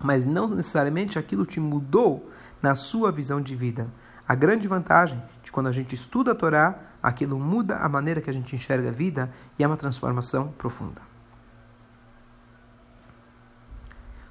Mas 0.00 0.26
não 0.26 0.48
necessariamente 0.48 1.18
aquilo 1.18 1.46
te 1.46 1.60
mudou 1.60 2.30
na 2.60 2.74
sua 2.74 3.12
visão 3.12 3.40
de 3.40 3.54
vida. 3.54 3.86
A 4.26 4.34
grande 4.34 4.66
vantagem 4.66 5.22
de 5.42 5.52
quando 5.52 5.68
a 5.68 5.72
gente 5.72 5.94
estuda 5.94 6.32
a 6.32 6.34
Torá, 6.34 6.78
aquilo 7.02 7.38
muda 7.38 7.76
a 7.76 7.88
maneira 7.88 8.20
que 8.20 8.30
a 8.30 8.32
gente 8.32 8.56
enxerga 8.56 8.88
a 8.88 8.92
vida 8.92 9.30
e 9.58 9.64
é 9.64 9.66
uma 9.66 9.76
transformação 9.76 10.48
profunda. 10.58 11.00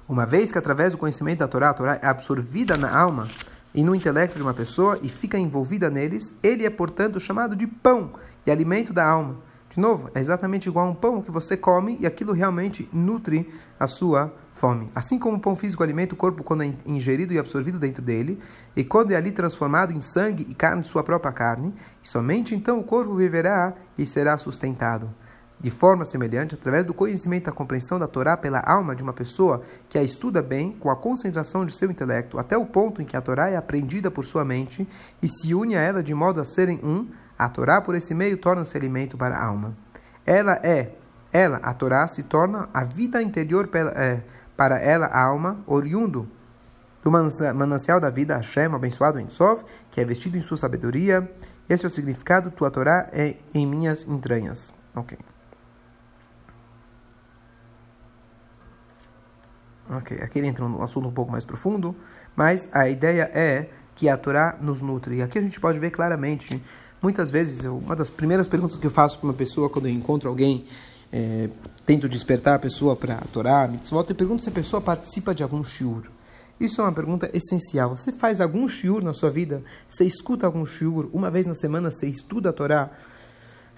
Uma 0.08 0.26
vez 0.26 0.50
que 0.50 0.58
através 0.58 0.92
do 0.92 0.98
conhecimento 0.98 1.38
da 1.38 1.48
Torá, 1.48 1.70
a 1.70 1.74
Torá 1.74 1.98
é 2.02 2.06
absorvida 2.06 2.76
na 2.76 2.94
alma 2.94 3.28
e 3.74 3.82
no 3.82 3.94
intelecto 3.94 4.36
de 4.36 4.42
uma 4.42 4.52
pessoa 4.52 4.98
e 5.02 5.08
fica 5.08 5.38
envolvida 5.38 5.88
neles, 5.88 6.36
ele 6.42 6.66
é, 6.66 6.70
portanto, 6.70 7.18
chamado 7.18 7.56
de 7.56 7.66
pão 7.66 8.12
e 8.46 8.50
alimento 8.50 8.92
da 8.92 9.06
alma. 9.06 9.36
De 9.70 9.80
novo, 9.80 10.10
é 10.14 10.20
exatamente 10.20 10.68
igual 10.68 10.86
a 10.86 10.90
um 10.90 10.94
pão 10.94 11.22
que 11.22 11.30
você 11.30 11.56
come 11.56 11.96
e 11.98 12.06
aquilo 12.06 12.34
realmente 12.34 12.88
nutre 12.92 13.48
a 13.80 13.86
sua 13.86 14.30
fome. 14.52 14.90
Assim 14.94 15.18
como 15.18 15.38
o 15.38 15.40
pão 15.40 15.56
físico 15.56 15.82
alimenta 15.82 16.14
o 16.14 16.16
corpo 16.16 16.44
quando 16.44 16.62
é 16.62 16.74
ingerido 16.84 17.32
e 17.32 17.38
absorvido 17.38 17.78
dentro 17.78 18.02
dele, 18.02 18.38
e 18.76 18.84
quando 18.84 19.12
é 19.12 19.16
ali 19.16 19.32
transformado 19.32 19.92
em 19.92 20.00
sangue 20.00 20.46
e 20.48 20.54
carne 20.54 20.84
sua 20.84 21.02
própria 21.02 21.32
carne, 21.32 21.74
e 22.04 22.08
somente 22.08 22.54
então 22.54 22.78
o 22.78 22.84
corpo 22.84 23.14
viverá 23.14 23.72
e 23.96 24.04
será 24.04 24.36
sustentado. 24.36 25.08
De 25.58 25.70
forma 25.70 26.04
semelhante, 26.04 26.54
através 26.54 26.84
do 26.84 26.92
conhecimento 26.92 27.44
e 27.44 27.46
da 27.46 27.52
compreensão 27.52 27.98
da 27.98 28.08
Torá 28.08 28.36
pela 28.36 28.58
alma 28.58 28.96
de 28.96 29.02
uma 29.02 29.12
pessoa 29.12 29.62
que 29.88 29.96
a 29.96 30.02
estuda 30.02 30.42
bem, 30.42 30.72
com 30.72 30.90
a 30.90 30.96
concentração 30.96 31.64
de 31.64 31.72
seu 31.72 31.88
intelecto, 31.88 32.38
até 32.38 32.58
o 32.58 32.66
ponto 32.66 33.00
em 33.00 33.06
que 33.06 33.16
a 33.16 33.20
Torá 33.20 33.48
é 33.48 33.56
aprendida 33.56 34.10
por 34.10 34.24
sua 34.24 34.44
mente 34.44 34.86
e 35.22 35.28
se 35.28 35.54
une 35.54 35.76
a 35.76 35.80
ela 35.80 36.02
de 36.02 36.12
modo 36.12 36.40
a 36.40 36.44
serem 36.44 36.80
um, 36.82 37.06
a 37.44 37.48
Torá, 37.48 37.80
por 37.80 37.94
esse 37.94 38.14
meio, 38.14 38.36
torna-se 38.36 38.76
alimento 38.76 39.16
para 39.16 39.36
a 39.36 39.44
alma. 39.44 39.76
Ela 40.24 40.54
é, 40.62 40.92
ela, 41.32 41.56
a 41.58 41.74
Torá, 41.74 42.06
se 42.06 42.22
torna 42.22 42.68
a 42.72 42.84
vida 42.84 43.22
interior 43.22 43.68
é, 43.94 44.20
para 44.56 44.78
ela, 44.78 45.06
a 45.06 45.20
alma, 45.20 45.60
oriundo 45.66 46.28
do 47.02 47.10
manancial 47.10 47.98
da 47.98 48.10
vida, 48.10 48.36
Hashem, 48.36 48.72
abençoado 48.72 49.18
em 49.18 49.28
Sov, 49.28 49.64
que 49.90 50.00
é 50.00 50.04
vestido 50.04 50.36
em 50.36 50.40
sua 50.40 50.56
sabedoria. 50.56 51.28
Esse 51.68 51.84
é 51.84 51.88
o 51.88 51.90
significado, 51.90 52.50
tua 52.50 52.70
Torá 52.70 53.08
é 53.12 53.36
em 53.52 53.66
minhas 53.66 54.06
entranhas. 54.06 54.72
Ok. 54.94 55.18
Ok, 59.90 60.16
aqui 60.22 60.38
ele 60.38 60.46
entra 60.46 60.66
num 60.66 60.82
assunto 60.82 61.08
um 61.08 61.12
pouco 61.12 61.32
mais 61.32 61.44
profundo, 61.44 61.94
mas 62.36 62.68
a 62.72 62.88
ideia 62.88 63.28
é 63.34 63.68
que 63.96 64.08
a 64.08 64.16
Torá 64.16 64.56
nos 64.60 64.80
nutre. 64.80 65.16
E 65.16 65.22
aqui 65.22 65.38
a 65.38 65.42
gente 65.42 65.58
pode 65.60 65.78
ver 65.78 65.90
claramente 65.90 66.62
Muitas 67.02 67.30
vezes, 67.30 67.64
eu, 67.64 67.76
uma 67.76 67.96
das 67.96 68.08
primeiras 68.08 68.46
perguntas 68.46 68.78
que 68.78 68.86
eu 68.86 68.90
faço 68.90 69.18
para 69.18 69.26
uma 69.26 69.34
pessoa 69.34 69.68
quando 69.68 69.86
eu 69.88 69.92
encontro 69.92 70.28
alguém, 70.28 70.64
é, 71.12 71.50
tento 71.84 72.08
despertar 72.08 72.54
a 72.54 72.58
pessoa 72.60 72.94
para 72.94 73.16
a 73.16 73.22
Torá, 73.22 73.66
mitzvot, 73.66 74.08
eu 74.08 74.14
pergunto 74.14 74.44
se 74.44 74.48
a 74.48 74.52
pessoa 74.52 74.80
participa 74.80 75.34
de 75.34 75.42
algum 75.42 75.64
shiur. 75.64 76.04
Isso 76.60 76.80
é 76.80 76.84
uma 76.84 76.92
pergunta 76.92 77.28
essencial. 77.34 77.96
Você 77.96 78.12
faz 78.12 78.40
algum 78.40 78.68
shiur 78.68 79.02
na 79.02 79.12
sua 79.12 79.30
vida? 79.30 79.64
Você 79.88 80.04
escuta 80.04 80.46
algum 80.46 80.64
shiur? 80.64 81.10
Uma 81.12 81.28
vez 81.28 81.44
na 81.44 81.56
semana 81.56 81.90
você 81.90 82.06
estuda 82.06 82.50
a 82.50 82.52
Torá? 82.52 82.88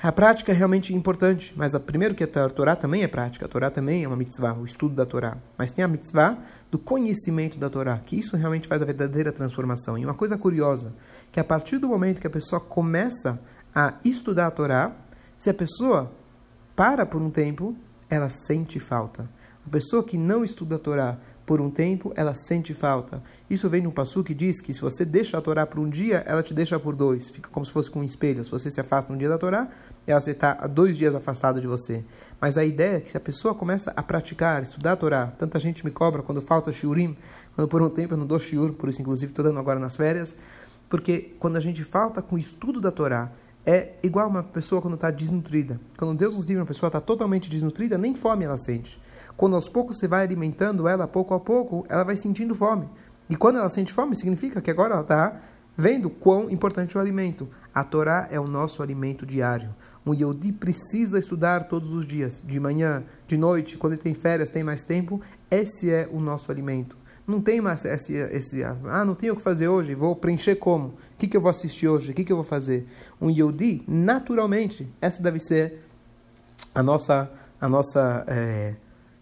A 0.05 0.13
prática 0.13 0.53
é 0.53 0.55
realmente 0.55 0.93
importante, 0.93 1.55
mas 1.57 1.75
a, 1.75 1.81
primeiro 1.81 2.15
que 2.15 2.23
a 2.23 2.49
Torá 2.51 2.77
também 2.77 3.03
é 3.03 3.09
prática, 3.09 3.47
a 3.47 3.49
Torá 3.49 3.71
também 3.71 4.05
é 4.05 4.07
uma 4.07 4.19
mitzvah, 4.19 4.53
o 4.53 4.63
estudo 4.63 4.95
da 4.95 5.07
Torá. 5.07 5.39
Mas 5.57 5.71
tem 5.71 5.83
a 5.83 5.89
mitzvah 5.89 6.37
do 6.71 6.79
conhecimento 6.79 7.59
da 7.59 7.71
Torá, 7.71 7.97
que 8.05 8.21
isso 8.21 8.37
realmente 8.37 8.69
faz 8.69 8.83
a 8.83 8.85
verdadeira 8.85 9.33
transformação. 9.33 9.97
E 9.97 10.05
uma 10.05 10.13
coisa 10.13 10.37
curiosa, 10.37 10.93
que 11.33 11.41
a 11.41 11.45
partir 11.45 11.79
do 11.79 11.89
momento 11.89 12.21
que 12.21 12.27
a 12.27 12.31
pessoa 12.31 12.61
começa 12.61 13.41
a 13.75 13.95
estudar 14.05 14.49
a 14.49 14.51
Torá, 14.51 14.95
se 15.39 15.49
a 15.49 15.55
pessoa 15.55 16.13
para 16.77 17.07
por 17.07 17.23
um 17.23 17.31
tempo, 17.31 17.75
ela 18.11 18.29
sente 18.29 18.79
falta. 18.79 19.27
A 19.67 19.71
pessoa 19.71 20.05
que 20.05 20.19
não 20.19 20.45
estuda 20.45 20.77
a 20.77 20.79
Torá 20.79 21.19
por 21.47 21.61
um 21.61 21.71
tempo, 21.71 22.13
ela 22.17 22.35
sente 22.35 22.73
falta. 22.73 23.23
Isso 23.49 23.69
vem 23.69 23.83
no 23.83 23.93
passo 23.93 24.25
que 24.25 24.35
diz 24.35 24.61
que 24.61 24.73
se 24.73 24.81
você 24.81 25.05
deixa 25.05 25.37
a 25.37 25.41
Torá 25.41 25.67
por 25.67 25.79
um 25.79 25.89
dia, 25.89 26.23
ela 26.27 26.43
te 26.43 26.55
deixa 26.55 26.79
por 26.81 26.97
dois. 26.97 27.29
Fica 27.29 27.49
como 27.51 27.67
se 27.67 27.73
fosse 27.73 27.91
com 27.91 28.01
um 28.01 28.05
espelho. 28.05 28.45
Se 28.45 28.51
você 28.51 28.71
se 28.71 28.81
afasta 28.81 29.13
um 29.13 29.17
dia 29.17 29.29
da 29.29 29.37
Torá, 29.37 29.69
ela 30.07 30.19
está 30.19 30.55
dois 30.67 30.97
dias 30.97 31.15
afastado 31.15 31.61
de 31.61 31.67
você. 31.67 32.05
Mas 32.41 32.57
a 32.57 32.65
ideia 32.65 32.97
é 32.97 33.01
que 33.01 33.11
se 33.11 33.17
a 33.17 33.21
pessoa 33.21 33.55
começa 33.55 33.93
a 33.95 34.03
praticar, 34.03 34.63
estudar 34.63 34.93
a 34.93 34.97
Torá, 34.97 35.27
tanta 35.39 35.59
gente 35.59 35.85
me 35.85 35.91
cobra 35.91 36.23
quando 36.23 36.41
falta 36.41 36.73
shiurim, 36.73 37.17
quando 37.55 37.69
por 37.69 37.83
um 37.83 37.91
tempo 37.91 38.15
eu 38.15 38.19
não 38.19 38.27
dou 38.27 38.39
shiur, 38.39 38.73
por 38.73 38.89
isso 38.89 39.01
inclusive 39.01 39.33
estou 39.33 39.45
dando 39.45 39.59
agora 39.59 39.79
nas 39.79 39.97
férias, 39.97 40.37
porque 40.89 41.35
quando 41.39 41.57
a 41.57 41.61
gente 41.61 41.85
falta 41.85 42.23
com 42.23 42.37
o 42.37 42.39
estudo 42.39 42.81
da 42.81 42.91
Torá, 42.91 43.33
é 43.67 43.95
igual 44.03 44.29
uma 44.29 44.43
pessoa 44.43 44.83
quando 44.83 44.95
está 44.95 45.11
desnutrida. 45.11 45.81
Quando 45.97 46.19
Deus 46.19 46.37
nos 46.37 46.45
livra, 46.45 46.63
uma 46.63 46.69
pessoa 46.69 46.89
está 46.89 47.01
totalmente 47.01 47.49
desnutrida, 47.49 47.97
nem 47.97 48.15
fome 48.15 48.45
ela 48.45 48.59
sente. 48.59 49.01
Quando 49.37 49.57
aos 49.57 49.69
poucos 49.69 49.99
você 49.99 50.07
vai 50.07 50.25
alimentando 50.25 50.87
ela, 50.87 51.07
pouco 51.07 51.35
a 51.35 51.41
pouco, 51.41 51.85
ela 51.89 52.05
vai 52.05 52.17
sentindo 52.17 52.55
fome. 52.55 52.89
E 53.29 53.37
quando 53.37 53.59
ela 53.59 53.71
sente 53.71 53.93
fome, 53.93 54.15
significa 54.15 54.61
que 54.61 54.71
agora 54.71 54.93
ela 54.93 55.03
está 55.03 55.41
vendo 55.77 56.11
quão 56.11 56.51
importante 56.51 56.97
é 56.97 56.99
o 56.99 57.03
alimento. 57.03 57.49
A 57.75 57.83
Torá 57.83 58.29
é 58.31 58.39
o 58.39 58.47
nosso 58.47 58.83
alimento 58.83 59.25
diário. 59.25 59.75
Um 60.07 60.13
Yodi 60.13 60.53
precisa 60.53 61.19
estudar 61.19 61.65
todos 61.65 61.91
os 61.91 62.05
dias, 62.05 62.43
de 62.45 62.61
manhã, 62.61 63.03
de 63.27 63.39
noite, 63.39 63.79
quando 63.79 63.95
ele 63.95 64.03
tem 64.03 64.13
férias, 64.13 64.51
tem 64.51 64.63
mais 64.63 64.85
tempo. 64.85 65.21
Esse 65.51 65.91
é 65.91 66.07
o 66.13 66.21
nosso 66.21 66.53
alimento. 66.53 66.99
Não 67.27 67.41
tem 67.41 67.59
mais 67.59 67.85
esse, 67.87 68.13
esse 68.13 68.63
ah, 68.63 69.05
não 69.05 69.15
tenho 69.15 69.33
o 69.33 69.37
que 69.37 69.43
fazer 69.43 69.67
hoje, 69.67 69.95
vou 69.95 70.15
preencher 70.15 70.57
como? 70.57 70.89
O 70.89 71.17
que, 71.17 71.27
que 71.27 71.37
eu 71.37 71.41
vou 71.41 71.51
assistir 71.51 71.89
hoje? 71.89 72.11
O 72.11 72.15
que, 72.15 72.23
que 72.23 72.31
eu 72.31 72.37
vou 72.37 72.45
fazer? 72.45 72.87
Um 73.19 73.31
Yodi, 73.31 73.83
naturalmente, 73.89 74.93
essa 75.01 75.23
deve 75.23 75.39
ser 75.39 75.81
a 76.75 76.83
nossa, 76.83 77.31
a 77.59 77.67
nossa, 77.67 78.25
é, 78.29 78.75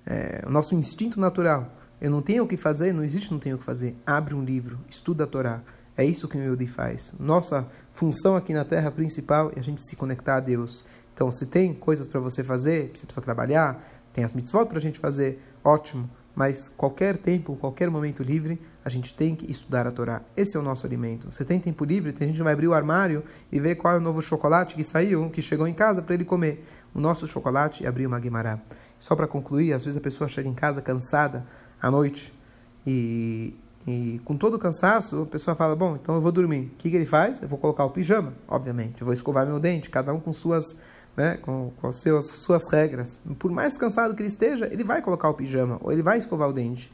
é, 0.04 0.44
o 0.44 0.50
nosso 0.50 0.74
instinto 0.74 1.20
natural. 1.20 1.72
Eu 2.00 2.10
não 2.10 2.20
tenho 2.20 2.42
o 2.42 2.48
que 2.48 2.56
fazer, 2.56 2.92
não 2.92 3.04
existe 3.04 3.30
não 3.30 3.38
tenho 3.38 3.54
o 3.54 3.58
que 3.60 3.64
fazer. 3.64 3.96
Abre 4.04 4.34
um 4.34 4.44
livro, 4.44 4.80
estuda 4.90 5.22
a 5.22 5.26
Torá. 5.26 5.62
É 5.96 6.04
isso 6.04 6.26
que 6.26 6.36
o 6.36 6.42
Yodi 6.42 6.66
faz. 6.66 7.14
Nossa 7.20 7.68
função 7.92 8.34
aqui 8.34 8.52
na 8.52 8.64
Terra 8.64 8.90
principal 8.90 9.52
é 9.54 9.60
a 9.60 9.62
gente 9.62 9.80
se 9.80 9.94
conectar 9.94 10.38
a 10.38 10.40
Deus. 10.40 10.84
Então, 11.14 11.30
se 11.30 11.46
tem 11.46 11.72
coisas 11.72 12.08
para 12.08 12.18
você 12.18 12.42
fazer, 12.42 12.90
você 12.92 13.06
precisa 13.06 13.20
trabalhar, 13.20 13.86
tem 14.12 14.24
as 14.24 14.32
mitzvot 14.32 14.66
para 14.66 14.78
a 14.78 14.80
gente 14.80 14.98
fazer, 14.98 15.40
ótimo 15.62 16.10
mas 16.34 16.70
qualquer 16.76 17.16
tempo, 17.16 17.56
qualquer 17.56 17.90
momento 17.90 18.22
livre, 18.22 18.60
a 18.84 18.88
gente 18.88 19.14
tem 19.14 19.34
que 19.36 19.50
estudar 19.50 19.86
a 19.86 19.92
Torá. 19.92 20.22
Esse 20.36 20.56
é 20.56 20.60
o 20.60 20.62
nosso 20.62 20.86
alimento. 20.86 21.30
Você 21.30 21.44
tem 21.44 21.60
tempo 21.60 21.84
livre, 21.84 22.14
a 22.18 22.24
gente 22.24 22.42
vai 22.42 22.52
abrir 22.52 22.68
o 22.68 22.74
armário 22.74 23.22
e 23.50 23.60
ver 23.60 23.76
qual 23.76 23.94
é 23.94 23.96
o 23.98 24.00
novo 24.00 24.20
chocolate 24.22 24.74
que 24.74 24.82
saiu, 24.82 25.30
que 25.30 25.42
chegou 25.42 25.68
em 25.68 25.74
casa 25.74 26.02
para 26.02 26.14
ele 26.14 26.24
comer. 26.24 26.64
O 26.94 27.00
nosso 27.00 27.26
chocolate 27.26 27.84
é 27.84 27.88
abrir 27.88 28.06
uma 28.06 28.18
Guimará. 28.18 28.58
Só 28.98 29.14
para 29.14 29.26
concluir, 29.26 29.72
às 29.72 29.84
vezes 29.84 29.96
a 29.96 30.00
pessoa 30.00 30.26
chega 30.26 30.48
em 30.48 30.54
casa 30.54 30.80
cansada 30.80 31.46
à 31.80 31.90
noite 31.90 32.32
e, 32.86 33.54
e 33.86 34.20
com 34.24 34.36
todo 34.36 34.54
o 34.54 34.58
cansaço, 34.58 35.22
a 35.22 35.26
pessoa 35.26 35.54
fala: 35.54 35.76
Bom, 35.76 35.96
então 35.96 36.14
eu 36.14 36.20
vou 36.20 36.32
dormir. 36.32 36.66
O 36.66 36.76
que, 36.76 36.90
que 36.90 36.96
ele 36.96 37.06
faz? 37.06 37.42
Eu 37.42 37.48
vou 37.48 37.58
colocar 37.58 37.84
o 37.84 37.90
pijama, 37.90 38.34
obviamente. 38.48 39.00
Eu 39.00 39.04
vou 39.04 39.14
escovar 39.14 39.46
meu 39.46 39.60
dente, 39.60 39.90
cada 39.90 40.12
um 40.12 40.20
com 40.20 40.32
suas 40.32 40.76
né, 41.16 41.38
com, 41.42 41.72
com 41.80 41.88
as 41.88 41.96
suas, 41.96 42.68
regras. 42.70 43.20
Por 43.38 43.50
mais 43.50 43.76
cansado 43.76 44.14
que 44.14 44.22
ele 44.22 44.28
esteja, 44.28 44.68
ele 44.72 44.84
vai 44.84 45.02
colocar 45.02 45.28
o 45.28 45.34
pijama 45.34 45.78
ou 45.82 45.92
ele 45.92 46.02
vai 46.02 46.18
escovar 46.18 46.48
o 46.48 46.52
dente. 46.52 46.92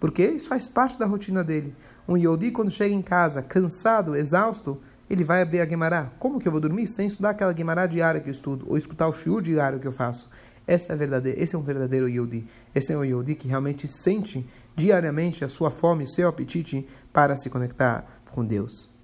Porque 0.00 0.24
isso 0.26 0.48
faz 0.48 0.66
parte 0.66 0.98
da 0.98 1.06
rotina 1.06 1.42
dele. 1.42 1.74
Um 2.08 2.16
Yodi, 2.16 2.50
quando 2.50 2.70
chega 2.70 2.94
em 2.94 3.02
casa 3.02 3.42
cansado, 3.42 4.16
exausto, 4.16 4.80
ele 5.10 5.24
vai 5.24 5.42
abrir 5.42 5.60
a 5.60 5.64
Guimará. 5.64 6.10
Como 6.18 6.38
que 6.38 6.46
eu 6.46 6.52
vou 6.52 6.60
dormir 6.60 6.86
sem 6.86 7.06
estudar 7.06 7.30
aquela 7.30 7.52
Guimará 7.52 7.86
diária 7.86 8.20
que 8.20 8.28
eu 8.28 8.32
estudo? 8.32 8.66
Ou 8.68 8.76
escutar 8.76 9.08
o 9.08 9.12
shiur 9.12 9.42
diário 9.42 9.80
que 9.80 9.88
eu 9.88 9.92
faço? 9.92 10.30
Essa 10.66 10.92
é 10.92 10.96
verdadeira, 10.96 11.42
esse 11.42 11.56
é 11.56 11.58
um 11.58 11.62
verdadeiro 11.62 12.08
Yodi. 12.08 12.46
Esse 12.74 12.92
é 12.92 12.96
um 12.96 13.04
Yodi 13.04 13.34
que 13.34 13.48
realmente 13.48 13.88
sente 13.88 14.46
diariamente 14.76 15.44
a 15.44 15.48
sua 15.48 15.70
fome, 15.70 16.04
o 16.04 16.08
seu 16.08 16.28
apetite 16.28 16.86
para 17.10 17.36
se 17.36 17.48
conectar 17.48 18.06
com 18.30 18.44
Deus. 18.44 18.97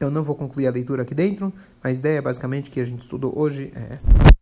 Eu 0.00 0.10
não 0.10 0.22
vou 0.22 0.34
concluir 0.34 0.66
a 0.66 0.70
leitura 0.70 1.02
aqui 1.02 1.14
dentro, 1.14 1.52
mas 1.84 1.96
a 1.96 1.98
ideia 1.98 2.22
basicamente 2.22 2.70
que 2.70 2.80
a 2.80 2.84
gente 2.84 3.02
estudou 3.02 3.38
hoje 3.38 3.70
é 3.76 3.94
esta. 3.94 4.39